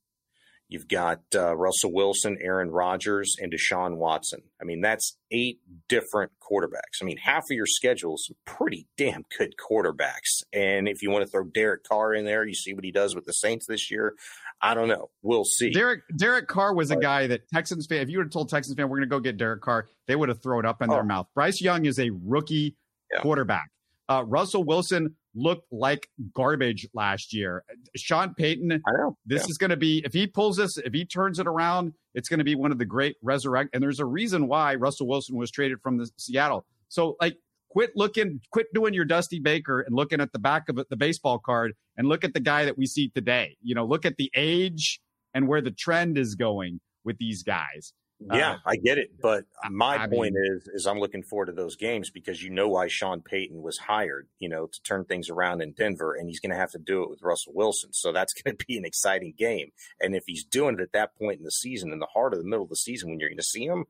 [0.68, 4.42] You've got uh, Russell Wilson, Aaron Rodgers, and Deshaun Watson.
[4.62, 7.02] I mean, that's eight different quarterbacks.
[7.02, 10.44] I mean, half of your schedule is pretty damn good quarterbacks.
[10.52, 13.16] And if you want to throw Derek Carr in there, you see what he does
[13.16, 14.16] with the Saints this year.
[14.62, 15.10] I don't know.
[15.22, 15.70] We'll see.
[15.70, 18.02] Derek Derek Carr was a guy that Texans fan.
[18.02, 20.18] If you would have told Texans fan we're going to go get Derek Carr, they
[20.18, 20.96] would have thrown up in oh.
[20.96, 21.28] their mouth.
[21.34, 22.76] Bryce Young is a rookie
[23.14, 23.22] yeah.
[23.22, 23.70] quarterback.
[24.10, 27.64] Uh, Russell Wilson looked like garbage last year.
[27.96, 29.18] Sean Payton, I know.
[29.26, 29.52] This yeah.
[29.52, 32.40] is going to be if he pulls this, if he turns it around, it's going
[32.40, 33.72] to be one of the great resurrect.
[33.74, 36.66] And there's a reason why Russell Wilson was traded from the Seattle.
[36.90, 37.38] So like,
[37.70, 40.96] quit looking, quit doing your Dusty Baker and looking at the back of it, the
[40.96, 43.58] baseball card, and look at the guy that we see today.
[43.62, 45.00] You know, look at the age
[45.34, 47.94] and where the trend is going with these guys.
[48.20, 51.48] Yeah, uh, I get it, but my I point mean, is is I'm looking forward
[51.48, 55.06] to those games because you know why Sean Payton was hired, you know, to turn
[55.06, 57.94] things around in Denver, and he's going to have to do it with Russell Wilson.
[57.94, 59.70] So that's going to be an exciting game.
[60.02, 62.40] And if he's doing it at that point in the season, in the heart of
[62.40, 63.86] the middle of the season, when you're going to see him,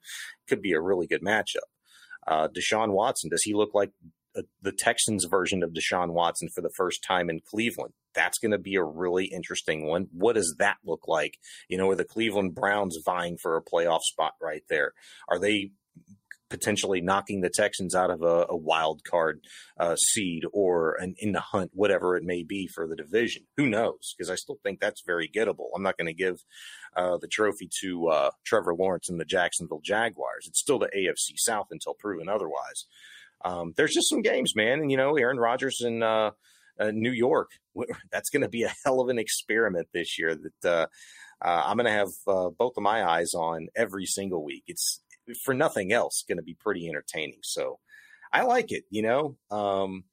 [0.47, 1.69] could be a really good matchup.
[2.27, 3.91] Uh, Deshaun Watson, does he look like
[4.37, 7.93] uh, the Texans version of Deshaun Watson for the first time in Cleveland?
[8.17, 10.07] That's going to be a really interesting one.
[10.11, 11.37] What does that look like?
[11.69, 14.93] You know, are the Cleveland Browns vying for a playoff spot right there?
[15.29, 15.71] Are they
[16.49, 19.41] potentially knocking the Texans out of a, a wild card
[19.79, 23.43] uh, seed or an in the hunt, whatever it may be for the division.
[23.57, 24.15] Who knows?
[24.17, 25.67] Because I still think that's very gettable.
[25.75, 26.37] I'm not going to give
[26.95, 30.45] uh, the trophy to uh, Trevor Lawrence and the Jacksonville Jaguars.
[30.47, 32.85] It's still the AFC South until proven otherwise.
[33.43, 36.01] Um, there's just some games, man, and you know Aaron Rodgers in
[36.79, 37.51] uh, uh, New York.
[38.11, 40.35] That's going to be a hell of an experiment this year.
[40.35, 40.87] That uh,
[41.41, 42.09] I'm going to have
[42.57, 44.63] both of my eyes on every single week.
[44.67, 45.01] It's
[45.43, 47.39] for nothing else, going to be pretty entertaining.
[47.43, 47.79] So
[48.31, 48.83] I like it.
[48.89, 50.03] You know, um,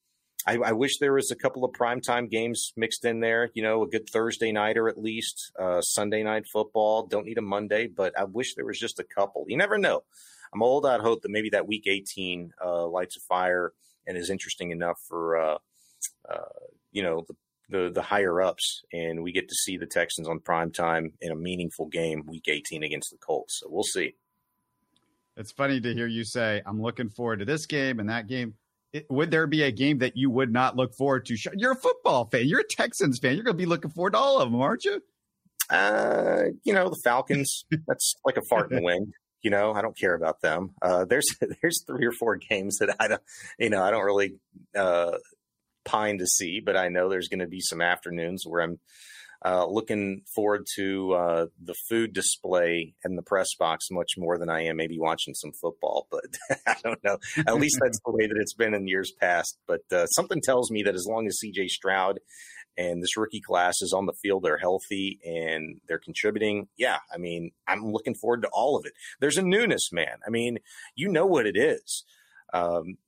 [0.46, 3.50] I, I, wish there was a couple of primetime games mixed in there.
[3.54, 7.06] You know, a good Thursday night or at least, uh, Sunday night football.
[7.06, 9.44] Don't need a Monday, but I wish there was just a couple.
[9.48, 10.02] You never know.
[10.52, 13.72] I'm old out hope that maybe that Week 18 uh, lights a fire
[14.06, 15.58] and is interesting enough for uh, uh
[16.92, 17.34] you know the,
[17.68, 21.32] the, the higher ups, and we get to see the Texans on prime time in
[21.32, 23.61] a meaningful game, Week 18 against the Colts.
[23.61, 24.14] So we'll see.
[25.36, 28.55] It's funny to hear you say, I'm looking forward to this game and that game.
[28.92, 31.36] It, would there be a game that you would not look forward to?
[31.55, 32.46] You're a football fan.
[32.46, 33.34] You're a Texans fan.
[33.34, 35.02] You're going to be looking forward to all of them, aren't you?
[35.68, 39.12] Uh, you know, the Falcons, that's like a fart in the wind.
[39.42, 40.74] You know, I don't care about them.
[40.80, 41.26] Uh, there's,
[41.62, 43.22] there's three or four games that I don't,
[43.59, 44.36] you know, I don't really,
[44.76, 45.18] uh,
[45.85, 48.78] pine to see, but I know there's going to be some afternoons where I'm,
[49.45, 54.49] uh, looking forward to uh, the food display and the press box much more than
[54.49, 56.09] I am maybe watching some football.
[56.14, 57.18] But I don't know.
[57.47, 59.59] At least that's the way that it's been in years past.
[59.66, 62.20] But uh, something tells me that as long as CJ Stroud
[62.78, 66.68] and this rookie class is on the field, they're healthy and they're contributing.
[66.76, 68.93] Yeah, I mean, I'm looking forward to all of it.
[69.20, 70.18] There's a newness, man.
[70.26, 70.59] I mean,
[70.95, 72.05] you know what it is.
[72.55, 72.98] Um,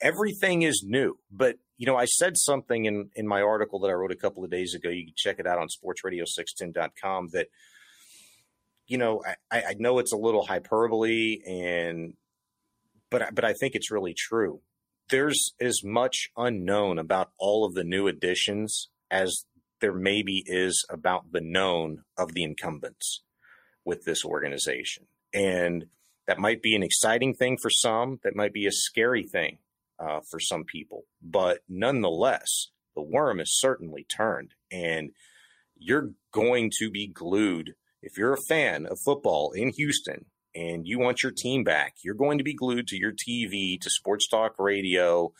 [0.00, 3.94] everything is new, but you know, I said something in, in my article that I
[3.94, 4.88] wrote a couple of days ago.
[4.88, 7.48] You can check it out on sportsradio610.com that,
[8.86, 12.14] you know, I, I know it's a little hyperbole and,
[13.10, 14.60] but, but I think it's really true.
[15.10, 19.44] There's as much unknown about all of the new additions as
[19.80, 23.24] there maybe is about the known of the incumbents
[23.84, 25.06] with this organization.
[25.34, 25.86] And
[26.26, 29.58] that might be an exciting thing for some, that might be a scary thing
[29.98, 31.04] uh, for some people.
[31.22, 35.10] But nonetheless, the worm is certainly turned, and
[35.76, 37.74] you're going to be glued.
[38.02, 42.14] If you're a fan of football in Houston and you want your team back, you're
[42.14, 45.32] going to be glued to your TV, to sports talk radio,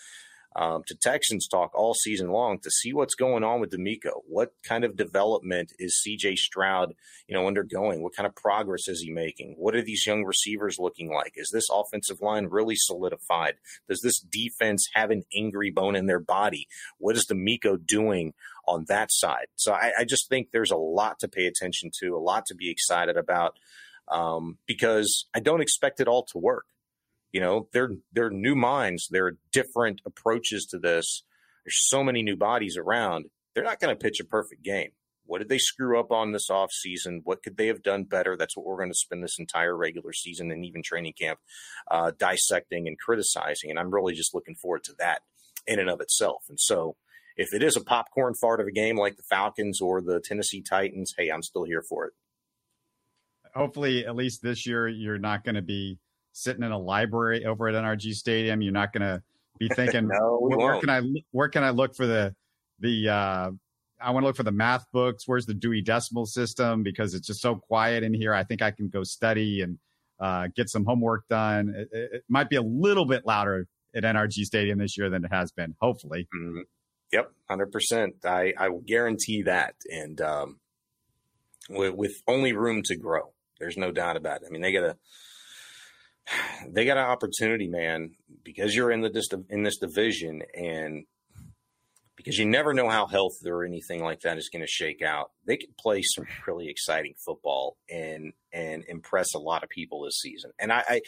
[0.57, 4.21] um, to Texans talk all season long to see what's going on with DeMeco.
[4.27, 6.95] What kind of development is CJ Stroud,
[7.27, 8.03] you know, undergoing?
[8.03, 9.55] What kind of progress is he making?
[9.59, 11.33] What are these young receivers looking like?
[11.37, 13.55] Is this offensive line really solidified?
[13.89, 16.67] Does this defense have an angry bone in their body?
[16.99, 18.35] What is DeMeco doing
[18.67, 19.47] on that side?
[19.57, 22.55] So I, I just think there's a lot to pay attention to, a lot to
[22.55, 23.57] be excited about.
[24.09, 26.67] Um, because I don't expect it all to work.
[27.33, 29.09] You know, they're they're new minds.
[29.11, 31.25] There are different approaches to this.
[31.65, 33.27] There's so many new bodies around.
[33.55, 34.91] They're not going to pitch a perfect game.
[35.25, 37.23] What did they screw up on this off season?
[37.25, 38.37] What could they have done better?
[38.37, 41.39] That's what we're going to spend this entire regular season and even training camp
[41.91, 43.71] uh, dissecting and criticizing.
[43.71, 45.23] And I'm really just looking forward to that
[45.67, 46.45] in and of itself.
[46.49, 46.97] And so,
[47.37, 50.61] if it is a popcorn fart of a game like the Falcons or the Tennessee
[50.61, 52.13] Titans, hey, I'm still here for it.
[53.55, 55.99] Hopefully, at least this year, you're not going to be
[56.33, 58.63] sitting in a library over at NRG Stadium.
[58.63, 59.23] You're not going to
[59.59, 62.35] be thinking, no, where, where, can I where can I look for the
[62.81, 63.51] the uh,
[64.01, 65.25] I want to look for the math books.
[65.27, 66.83] Where's the Dewey Decimal System?
[66.83, 68.35] Because it's just so quiet in here.
[68.35, 69.79] I think I can go study and
[70.21, 71.73] uh, get some homework done.
[71.77, 75.33] It, it, might be a little bit louder at NRG Stadium this year than it
[75.33, 75.75] has been.
[75.81, 76.29] Hopefully.
[76.35, 76.61] Mm-hmm.
[77.13, 78.15] Yep, hundred percent.
[78.25, 79.75] I I will guarantee that.
[79.91, 80.61] And um,
[81.69, 84.47] with, with only room to grow, there's no doubt about it.
[84.49, 84.97] I mean, they got a
[86.69, 88.13] they got an opportunity, man,
[88.45, 91.05] because you're in the in this division, and
[92.17, 95.33] because you never know how health or anything like that is going to shake out.
[95.47, 100.21] They could play some really exciting football and and impress a lot of people this
[100.21, 100.53] season.
[100.59, 101.01] And I, I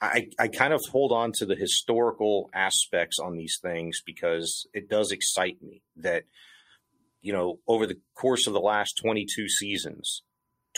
[0.00, 4.88] I, I kind of hold on to the historical aspects on these things because it
[4.88, 6.22] does excite me that,
[7.20, 10.22] you know, over the course of the last 22 seasons,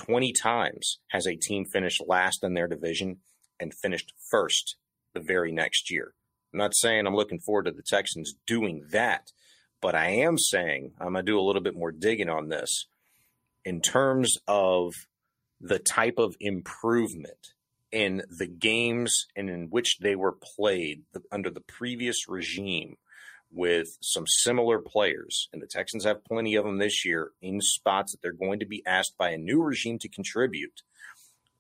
[0.07, 3.19] 20 times has a team finished last in their division
[3.61, 4.77] and finished first
[5.13, 6.15] the very next year.
[6.53, 9.31] I'm not saying I'm looking forward to the Texans doing that,
[9.83, 12.87] but I am saying I'm going to do a little bit more digging on this
[13.65, 14.95] in terms of
[15.61, 17.49] the type of improvement
[17.93, 22.97] in the games and in which they were played under the previous regime
[23.53, 28.13] with some similar players, and the Texans have plenty of them this year in spots
[28.13, 30.83] that they're going to be asked by a new regime to contribute.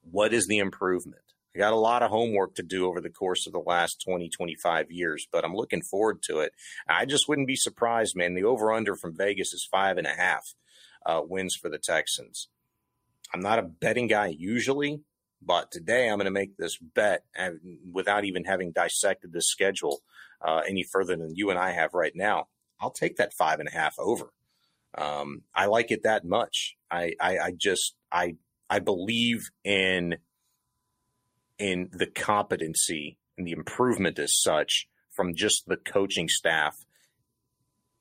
[0.03, 1.23] What is the improvement?
[1.55, 4.29] I got a lot of homework to do over the course of the last 20,
[4.29, 6.53] 25 years, but I'm looking forward to it.
[6.89, 8.35] I just wouldn't be surprised, man.
[8.35, 10.55] The over under from Vegas is five and a half
[11.05, 12.49] uh, wins for the Texans.
[13.35, 15.01] I'm not a betting guy usually,
[15.43, 17.25] but today I'm going to make this bet
[17.93, 20.03] without even having dissected the schedule
[20.43, 22.49] uh, any further than you and I have right now.
[22.81, 24.33] I'll take that five and a half over.
[24.97, 26.77] Um, I like it that much.
[26.91, 28.37] I, I, I just I
[28.69, 30.17] I believe in
[31.59, 36.75] in the competency and the improvement as such from just the coaching staff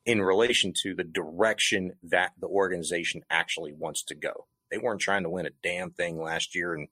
[0.06, 4.48] in relation to the direction that the organization actually wants to go.
[4.72, 6.74] They weren't trying to win a damn thing last year.
[6.74, 6.88] And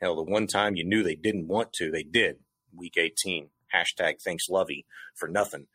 [0.00, 2.36] hell, the one time you knew they didn't want to, they did.
[2.74, 3.50] Week 18.
[3.74, 5.66] Hashtag thanks Lovie for nothing.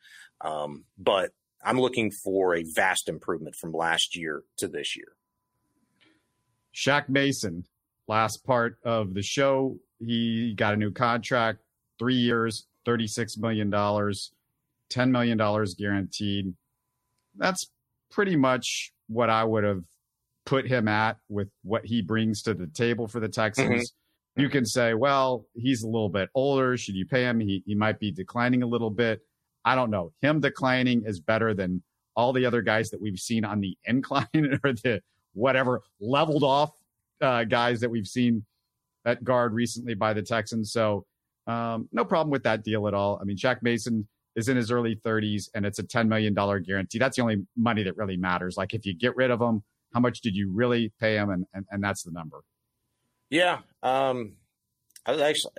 [0.42, 1.32] Um, but
[1.64, 5.14] I'm looking for a vast improvement from last year to this year.
[6.74, 7.66] Shaq Mason,
[8.08, 9.78] last part of the show.
[10.00, 11.60] He got a new contract,
[11.98, 14.14] three years, $36 million, $10
[15.10, 16.54] million guaranteed.
[17.36, 17.70] That's
[18.10, 19.84] pretty much what I would have
[20.46, 23.70] put him at with what he brings to the table for the Texans.
[23.70, 23.84] Mm-hmm.
[24.36, 26.78] You can say, well, he's a little bit older.
[26.78, 27.40] Should you pay him?
[27.40, 29.22] He, he might be declining a little bit.
[29.66, 30.14] I don't know.
[30.22, 31.84] Him declining is better than
[32.16, 34.28] all the other guys that we've seen on the incline
[34.64, 35.02] or the
[35.34, 36.72] whatever leveled off
[37.22, 38.46] uh, guys that we've seen
[39.06, 40.72] at guard recently by the Texans.
[40.72, 41.06] So
[41.48, 43.20] um, no problem with that deal at all.
[43.22, 47.00] I mean, Shaq Mason is in his early 30s and it's a $10 million guarantee.
[47.00, 48.58] That's the only money that really matters.
[48.58, 49.64] Like if you get rid of him,
[49.94, 51.30] how much did you really pay him?
[51.30, 52.42] And, and, and that's the number.
[53.30, 53.60] Yeah.
[53.84, 54.34] Um,
[55.06, 55.52] I was actually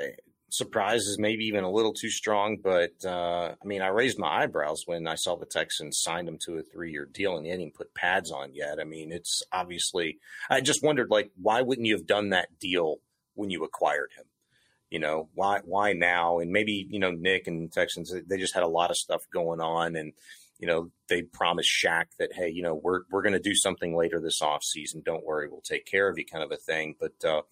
[0.50, 4.42] surprised is maybe even a little too strong, but uh, I mean, I raised my
[4.42, 7.66] eyebrows when I saw the Texans signed him to a three-year deal and he hadn't
[7.66, 8.78] even put pads on yet.
[8.80, 10.18] I mean, it's obviously.
[10.48, 12.96] I just wondered, like, why wouldn't you have done that deal
[13.34, 14.24] when you acquired him?
[14.90, 16.40] You know, why why now?
[16.40, 19.60] And maybe you know Nick and Texans they just had a lot of stuff going
[19.60, 20.12] on, and
[20.60, 23.96] you know, they promised Shaq that, hey, you know, we're we're going to do something
[23.96, 25.02] later this offseason.
[25.04, 26.94] Don't worry, we'll take care of you, kind of a thing.
[27.00, 27.42] But uh,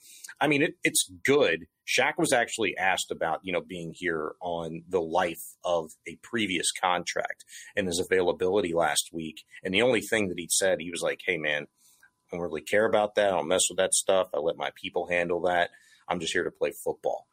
[0.40, 1.66] I mean, it, it's good.
[1.86, 6.70] Shaq was actually asked about, you know, being here on the life of a previous
[6.70, 7.44] contract
[7.74, 9.42] and his availability last week.
[9.64, 12.60] And the only thing that he said, he was like, hey, man, I don't really
[12.60, 13.28] care about that.
[13.28, 14.28] I don't mess with that stuff.
[14.34, 15.70] I let my people handle that.
[16.06, 17.26] I'm just here to play football.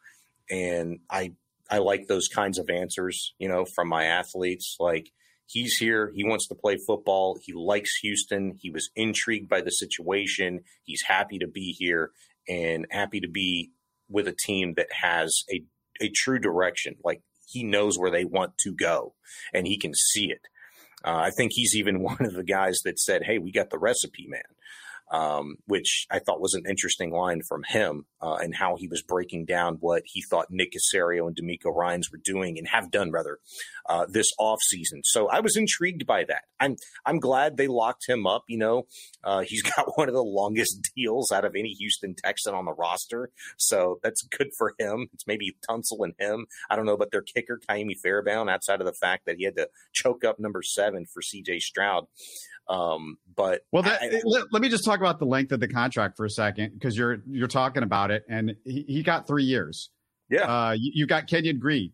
[0.49, 1.33] And I
[1.69, 4.77] I like those kinds of answers, you know, from my athletes.
[4.79, 5.11] Like,
[5.47, 6.11] he's here.
[6.15, 7.37] He wants to play football.
[7.41, 8.57] He likes Houston.
[8.59, 10.61] He was intrigued by the situation.
[10.83, 12.11] He's happy to be here
[12.47, 13.71] and happy to be
[14.09, 15.63] with a team that has a,
[16.01, 16.95] a true direction.
[17.03, 19.15] Like he knows where they want to go
[19.53, 20.41] and he can see it.
[21.03, 23.79] Uh, I think he's even one of the guys that said, Hey, we got the
[23.79, 24.41] recipe, man
[25.11, 29.03] um, which I thought was an interesting line from him uh, and how he was
[29.03, 33.11] breaking down what he thought Nick Caserio and DeMeco Ryans were doing and have done
[33.11, 33.39] rather
[33.87, 35.01] uh, this offseason.
[35.03, 36.43] So I was intrigued by that.
[36.59, 38.43] I'm I'm glad they locked him up.
[38.47, 38.83] You know,
[39.23, 42.73] uh, he's got one of the longest deals out of any Houston Texan on the
[42.73, 45.07] roster, so that's good for him.
[45.13, 46.47] It's maybe Tunsil and him.
[46.69, 49.55] I don't know about their kicker Ka'imi Fairbairn outside of the fact that he had
[49.55, 51.59] to choke up number seven for C.J.
[51.59, 52.07] Stroud.
[52.67, 55.67] Um, but well, that, I, let, let, me just talk about the length of the
[55.67, 59.43] contract for a second because you're you're talking about it, and he, he got three
[59.43, 59.91] years.
[60.29, 61.91] Yeah, uh, you, you, got Kenyon Green,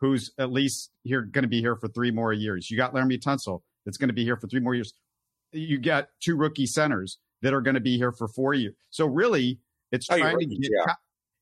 [0.00, 2.70] who's at least here going to be here for three more years.
[2.70, 4.94] You got Laremy Tunsil that's going to be here for three more years.
[5.52, 8.74] You got two rookie centers that are going to be here for four years.
[8.90, 9.58] So really,
[9.92, 10.84] it's oh, trying to get yeah.
[10.86, 10.94] co-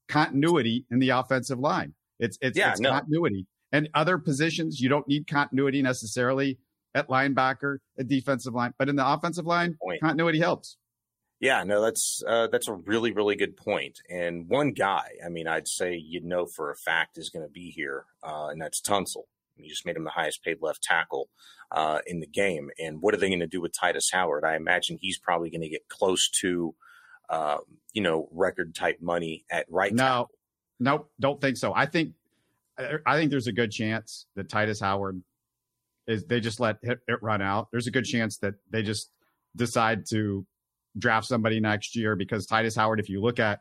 [0.08, 1.94] continuity in the offensive line.
[2.18, 2.90] It's it's, yeah, it's no.
[2.90, 3.46] continuity.
[3.70, 6.58] And other positions, you don't need continuity necessarily
[6.94, 10.00] at linebacker, at defensive line, but in the offensive line, point.
[10.00, 10.76] continuity helps.
[11.40, 13.98] Yeah, no, that's uh, that's a really really good point.
[14.08, 17.50] And one guy, I mean, I'd say you know for a fact is going to
[17.52, 19.24] be here, uh, and that's Tunsil.
[19.56, 21.28] You just made him the highest paid left tackle
[21.70, 22.70] uh, in the game.
[22.78, 24.44] And what are they going to do with Tytus Howard?
[24.44, 26.74] I imagine he's probably going to get close to,
[27.28, 27.58] uh,
[27.92, 29.92] you know, record type money at right.
[29.92, 30.04] Now.
[30.04, 30.30] No, tackle.
[30.80, 31.72] nope, don't think so.
[31.74, 32.14] I think
[33.06, 35.22] I think there's a good chance that Tytus Howard
[36.06, 37.68] is they just let it, run out.
[37.70, 39.10] There's a good chance that they just
[39.56, 40.46] decide to
[40.98, 43.60] draft somebody next year because Tytus Howard, if you look at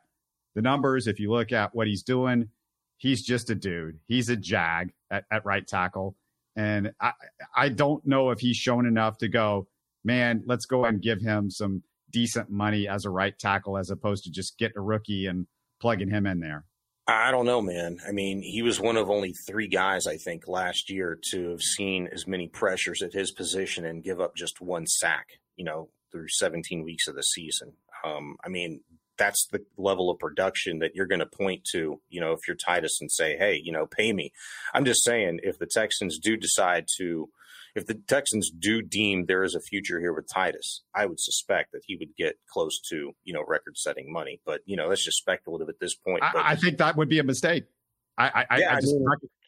[0.55, 2.49] the numbers, if you look at what he's doing,
[2.97, 3.99] he's just a dude.
[4.05, 6.15] He's a jag at, at right tackle.
[6.55, 7.13] And I,
[7.55, 9.67] I don't know if he's shown enough to go,
[10.03, 14.25] man, let's go and give him some decent money as a right tackle as opposed
[14.25, 15.47] to just getting a rookie and
[15.81, 16.65] plugging him in there.
[17.07, 17.97] I don't know, man.
[18.07, 21.61] I mean, he was one of only three guys, I think, last year to have
[21.61, 25.27] seen as many pressures at his position and give up just one sack,
[25.57, 27.73] you know, through 17 weeks of the season.
[28.05, 28.81] Um, I mean,
[29.17, 32.57] that's the level of production that you're going to point to, you know, if you're
[32.57, 34.31] Tytus and say, hey, you know, pay me.
[34.73, 37.29] I'm just saying, if the Texans do decide to,
[37.75, 41.71] if the Texans do deem there is a future here with Tytus, I would suspect
[41.71, 44.39] that he would get close to, you know, record setting money.
[44.45, 46.23] But, you know, that's just speculative at this point.
[46.23, 47.65] I, I think that would be a mistake.
[48.17, 49.05] I, I, yeah, I just, mean,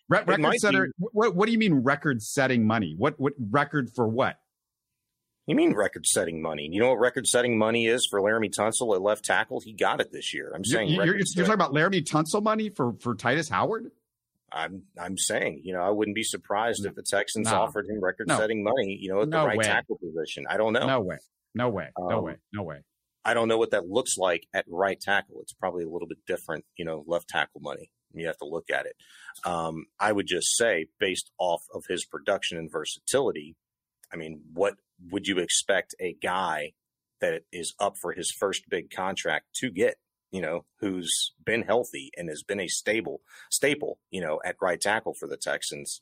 [0.09, 2.95] record, setter, what, what do you mean record setting money?
[2.97, 4.39] What, what record for what?
[5.45, 6.67] You mean record setting money?
[6.71, 9.61] You know what record setting money is for Laremy Tunsil at left tackle?
[9.61, 10.51] He got it this year.
[10.55, 13.91] I'm saying you're, you're, you're talking about Laremy Tunsil money for, for Tytus Howard?
[14.51, 16.89] I'm I'm saying, you know, I wouldn't be surprised no.
[16.89, 17.61] if the Texans no.
[17.61, 18.71] offered him record setting no.
[18.71, 19.63] money, you know, at the right way.
[19.63, 20.45] tackle position.
[20.49, 20.85] I don't know.
[20.85, 21.17] No way.
[21.53, 21.89] No way.
[21.97, 22.35] No um, way.
[22.53, 22.81] No way.
[23.23, 25.37] I don't know what that looks like at right tackle.
[25.41, 27.89] It's probably a little bit different, you know, left tackle money.
[28.13, 28.95] You have to look at it.
[29.43, 33.55] Um, I would just say, based off of his production and versatility,
[34.13, 34.75] I mean, what
[35.09, 36.73] would you expect a guy
[37.19, 39.95] that is up for his first big contract to get?
[40.35, 44.81] You know, who's been healthy and has been a stable staple, you know, at right
[44.81, 46.01] tackle for the Texans.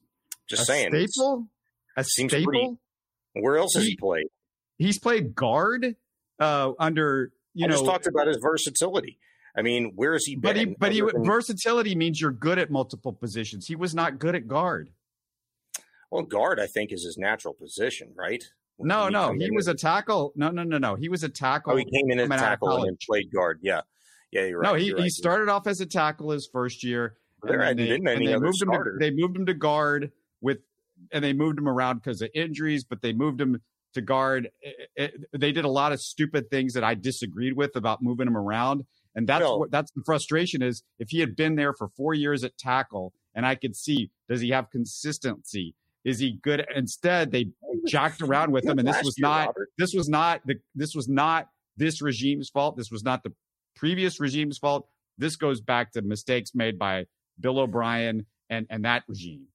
[0.50, 1.50] Just a saying, staple.
[1.96, 2.52] A seems staple.
[2.52, 2.78] Pretty,
[3.34, 4.26] where else has he, he played?
[4.80, 5.96] He's played guard
[6.40, 7.32] uh, under.
[7.54, 9.20] You I know, just talked about his versatility.
[9.56, 10.42] I mean, where has he been?
[10.42, 13.68] But he, but he, than, versatility means you're good at multiple positions.
[13.68, 14.90] He was not good at guard.
[16.10, 18.44] Well, guard, I think, is his natural position, right?
[18.80, 20.34] No, no, he was a tackle.
[20.36, 20.96] No, no, no, no.
[20.96, 21.74] He was a tackle.
[21.74, 23.60] Oh, he came in as tackle and played guard.
[23.62, 23.82] Yeah,
[24.34, 24.72] yeah, you're right.
[24.72, 25.04] No, he, right.
[25.04, 27.18] he started off as a tackle his first year.
[27.44, 28.70] And and they, and they moved him.
[28.72, 30.12] To, they moved him to guard
[30.42, 30.60] with,
[31.12, 32.86] and they moved him around because of injuries.
[32.86, 33.62] But they moved him
[33.96, 34.50] to guard.
[34.62, 38.28] It, it, they did a lot of stupid things that I disagreed with about moving
[38.28, 40.84] him around, and that's what that's the frustration is.
[41.00, 44.40] If he had been there for four years at tackle, and I could see, does
[44.40, 45.76] he have consistency?
[46.06, 46.66] Is he good?
[46.76, 47.52] Instead, they
[47.88, 51.50] jacked around with him, and this was not this was not the this was not
[51.78, 52.78] this regime's fault.
[52.78, 53.34] This was not the
[53.76, 54.88] previous regime's fault.
[55.18, 57.06] This goes back to mistakes made by
[57.40, 59.48] Bill O'Brien and and that regime.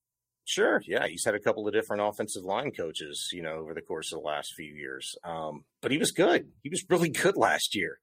[0.44, 3.82] Sure, yeah, he's had a couple of different offensive line coaches, you know, over the
[3.82, 5.14] course of the last few years.
[5.22, 6.48] Um, but he was good.
[6.62, 7.98] He was really good last year.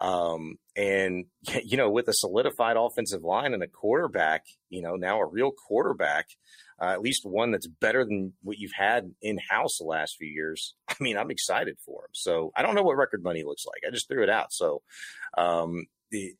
[0.00, 1.26] Um, and
[1.64, 5.50] you know, with a solidified offensive line and a quarterback, you know, now a real
[5.50, 6.26] quarterback,
[6.80, 10.28] uh, at least one that's better than what you've had in house the last few
[10.28, 10.74] years.
[10.88, 12.10] I mean, I'm excited for him.
[12.12, 13.82] So I don't know what record money looks like.
[13.86, 14.52] I just threw it out.
[14.52, 14.82] So,
[15.36, 16.34] um, the,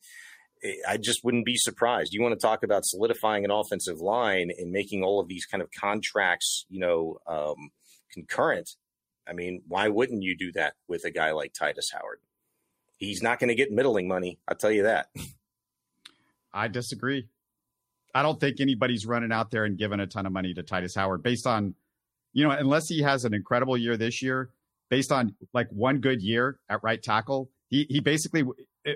[0.87, 2.13] I just wouldn't be surprised.
[2.13, 5.61] You want to talk about solidifying an offensive line and making all of these kind
[5.61, 7.71] of contracts, you know, um,
[8.11, 8.71] concurrent.
[9.27, 12.19] I mean, why wouldn't you do that with a guy like Tytus Howard?
[12.97, 14.39] He's not going to get middling money.
[14.47, 15.09] I'll tell you that.
[16.53, 17.27] I disagree.
[18.13, 20.95] I don't think anybody's running out there and giving a ton of money to Tytus
[20.95, 21.75] Howard based on,
[22.31, 24.51] you know, unless he has an incredible year this year,
[24.89, 27.49] based on like one good year at right tackle.
[27.69, 28.43] He he basically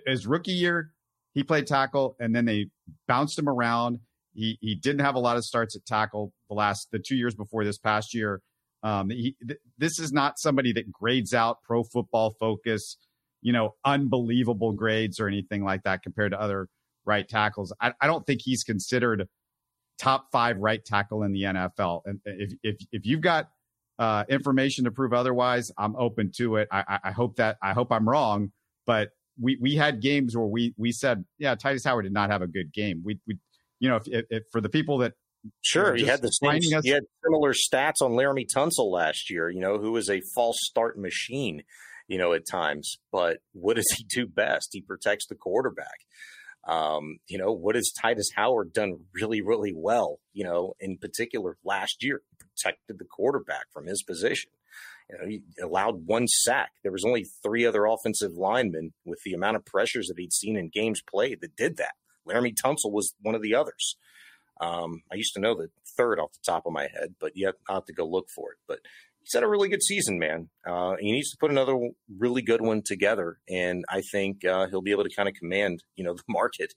[0.05, 0.91] his rookie year
[1.33, 2.67] he played tackle and then they
[3.07, 3.99] bounced him around.
[4.33, 7.35] He he didn't have a lot of starts at tackle the last the two years
[7.35, 8.41] before this past year.
[8.81, 12.97] Um, he, th- this is not somebody that grades out pro football focus,
[13.41, 16.67] you know, unbelievable grades or anything like that compared to other
[17.05, 17.73] right tackles.
[17.81, 19.27] I, I don't think he's considered
[19.97, 22.01] top five right tackle in the NFL.
[22.05, 23.49] And if if if you've got
[23.97, 26.69] uh, information to prove otherwise, I'm open to it.
[26.71, 28.51] I, I hope that I hope I'm wrong,
[28.85, 29.09] but
[29.41, 32.47] we we had games where we we said, yeah, Tytus Howard did not have a
[32.47, 33.01] good game.
[33.03, 33.37] We we
[33.79, 35.13] you know if, if, if for the people that
[35.61, 36.59] Sure, he had the same.
[36.75, 39.49] Us, he had similar stats on Laremy Tunsil last year.
[39.49, 41.63] You know, who was a false start machine.
[42.07, 44.69] You know, at times, but what does he do best?
[44.71, 45.99] He protects the quarterback.
[46.67, 50.19] Um, you know, what has Tytus Howard done really, really well?
[50.33, 54.49] You know, in particular last year, protected the quarterback from his position.
[55.09, 56.71] You know, he allowed one sack.
[56.83, 60.55] There was only three other offensive linemen with the amount of pressures that he'd seen
[60.55, 61.93] in games played that did that.
[62.27, 63.97] Laremy Tunsil was one of the others.
[64.61, 67.55] Um, I used to know the third off the top of my head, but yet
[67.67, 68.57] I'll have to go look for it.
[68.67, 68.79] But
[69.21, 70.49] he's had a really good season, man.
[70.65, 71.77] Uh, he needs to put another
[72.17, 75.83] really good one together, and I think uh, he'll be able to kind of command,
[75.95, 76.73] you know, the market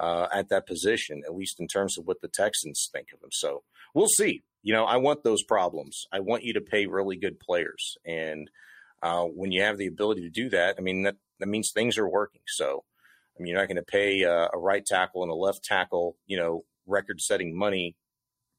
[0.00, 3.30] uh, at that position, at least in terms of what the Texans think of him.
[3.32, 3.62] So
[3.94, 4.42] we'll see.
[4.62, 6.06] You know, I want those problems.
[6.12, 8.50] I want you to pay really good players, and
[9.02, 11.98] uh, when you have the ability to do that, I mean that that means things
[11.98, 12.42] are working.
[12.46, 12.84] So,
[13.38, 16.16] I mean, you're not going to pay uh, a right tackle and a left tackle,
[16.26, 17.96] you know, record-setting money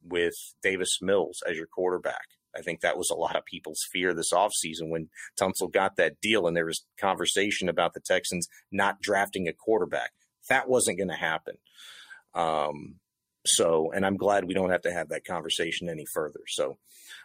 [0.02, 4.14] with Davis Mills as your quarterback I think that was a lot of people's fear
[4.14, 9.02] this offseason when Tunsil got that deal and there was conversation about the Texans not
[9.02, 10.12] drafting a quarterback.
[10.50, 11.56] That wasn't going to happen.
[12.34, 12.96] Um,
[13.46, 16.42] so, and I'm glad we don't have to have that conversation any further.
[16.48, 16.78] So,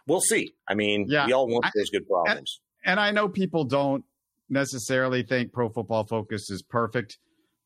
[0.07, 0.55] we'll see.
[0.67, 2.61] I mean, yeah, we all want those good problems.
[2.83, 4.03] And, and I know people don't
[4.49, 7.17] necessarily think Pro Football Focus is perfect,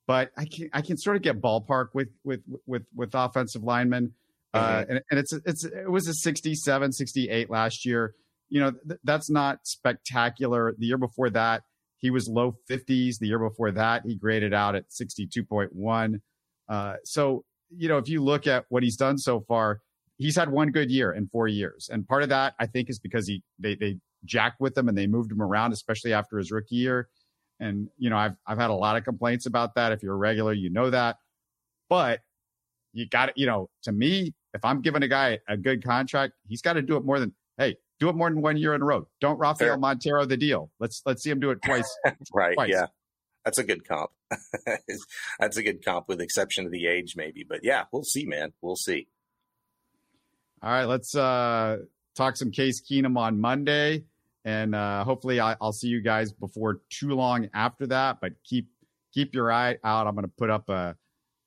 [0.08, 4.14] but I can I can sort of get ballpark with with with with offensive linemen.
[4.54, 4.92] Uh, mm-hmm.
[4.92, 8.16] And, and, it's it's it was a 67, 68 last year.
[8.50, 10.74] You know th- that's not spectacular.
[10.78, 11.64] The year before that,
[11.98, 13.20] he was low 50s.
[13.20, 16.22] The year before that, he graded out at 62.1.
[16.68, 19.82] Uh, so you know if you look at what he's done so far,
[20.18, 23.00] he's had one good year in four years, and part of that I think is
[23.00, 26.52] because he they they jacked with him and they moved him around, especially after his
[26.52, 27.10] rookie year.
[27.60, 29.92] And, you know, I've, I've had a lot of complaints about that.
[29.92, 31.18] If you're a regular, you know that.
[31.90, 32.22] But
[32.94, 36.34] you got it, you know, to me, if I'm giving a guy a good contract,
[36.48, 38.82] he's got to do it more than, hey, do it more than one year in
[38.82, 39.08] a row.
[39.20, 39.78] Don't Rafael Fair.
[39.78, 40.72] Montero the deal.
[40.80, 41.94] Let's let's see him do it twice.
[42.34, 42.54] right.
[42.54, 42.70] Twice.
[42.70, 42.86] Yeah.
[43.50, 44.12] That's a good comp.
[45.40, 47.44] That's a good comp with exception of the age, maybe.
[47.44, 48.54] But yeah, we'll see, man.
[48.62, 49.08] We'll see.
[50.62, 51.78] All right, let's uh
[52.14, 54.04] talk some Case Keenum on Monday
[54.46, 58.22] and uh, hopefully I, will see you guys before too long after that.
[58.22, 58.68] But keep
[59.16, 60.06] keep your eye out.
[60.06, 60.96] I'm going to put up a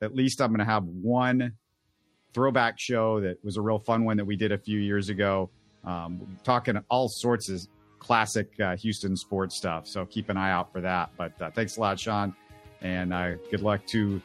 [0.00, 1.52] at least I'm going to have one
[2.34, 5.50] throwback show that was a real fun one that we did a few years ago.
[5.84, 7.64] Um, talking all sorts of
[8.02, 9.86] classic uh, Houston sports stuff.
[9.86, 11.10] So keep an eye out for that.
[11.16, 12.34] But uh, thanks a lot, Shaun,
[12.80, 14.20] and uh, good luck to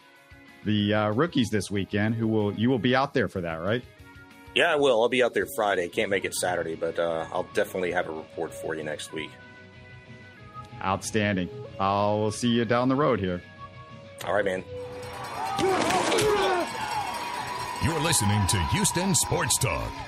[0.66, 2.16] the uh, rookies this weekend.
[2.16, 3.84] Who will you will be out there for that, right?
[4.56, 5.02] Yeah, I will.
[5.02, 5.88] I'll be out there Friday.
[5.88, 9.30] Can't make it Saturday, but uh, I'll definitely have a report for you next week.
[10.84, 11.50] Outstanding.
[11.80, 13.42] I'll see you down the road here.
[14.26, 14.64] All right, man.
[17.84, 20.07] You're listening to Houston Sports Talk.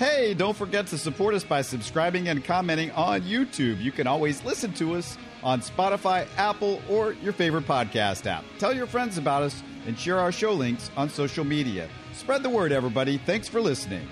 [0.00, 3.82] Hey, don't forget to support us by subscribing and commenting on YouTube.
[3.82, 8.42] You can always listen to us on Spotify, Apple, or your favorite podcast app.
[8.58, 11.86] Tell your friends about us and share our show links on social media.
[12.14, 13.18] Spread the word, everybody.
[13.18, 14.08] Thanks for listening.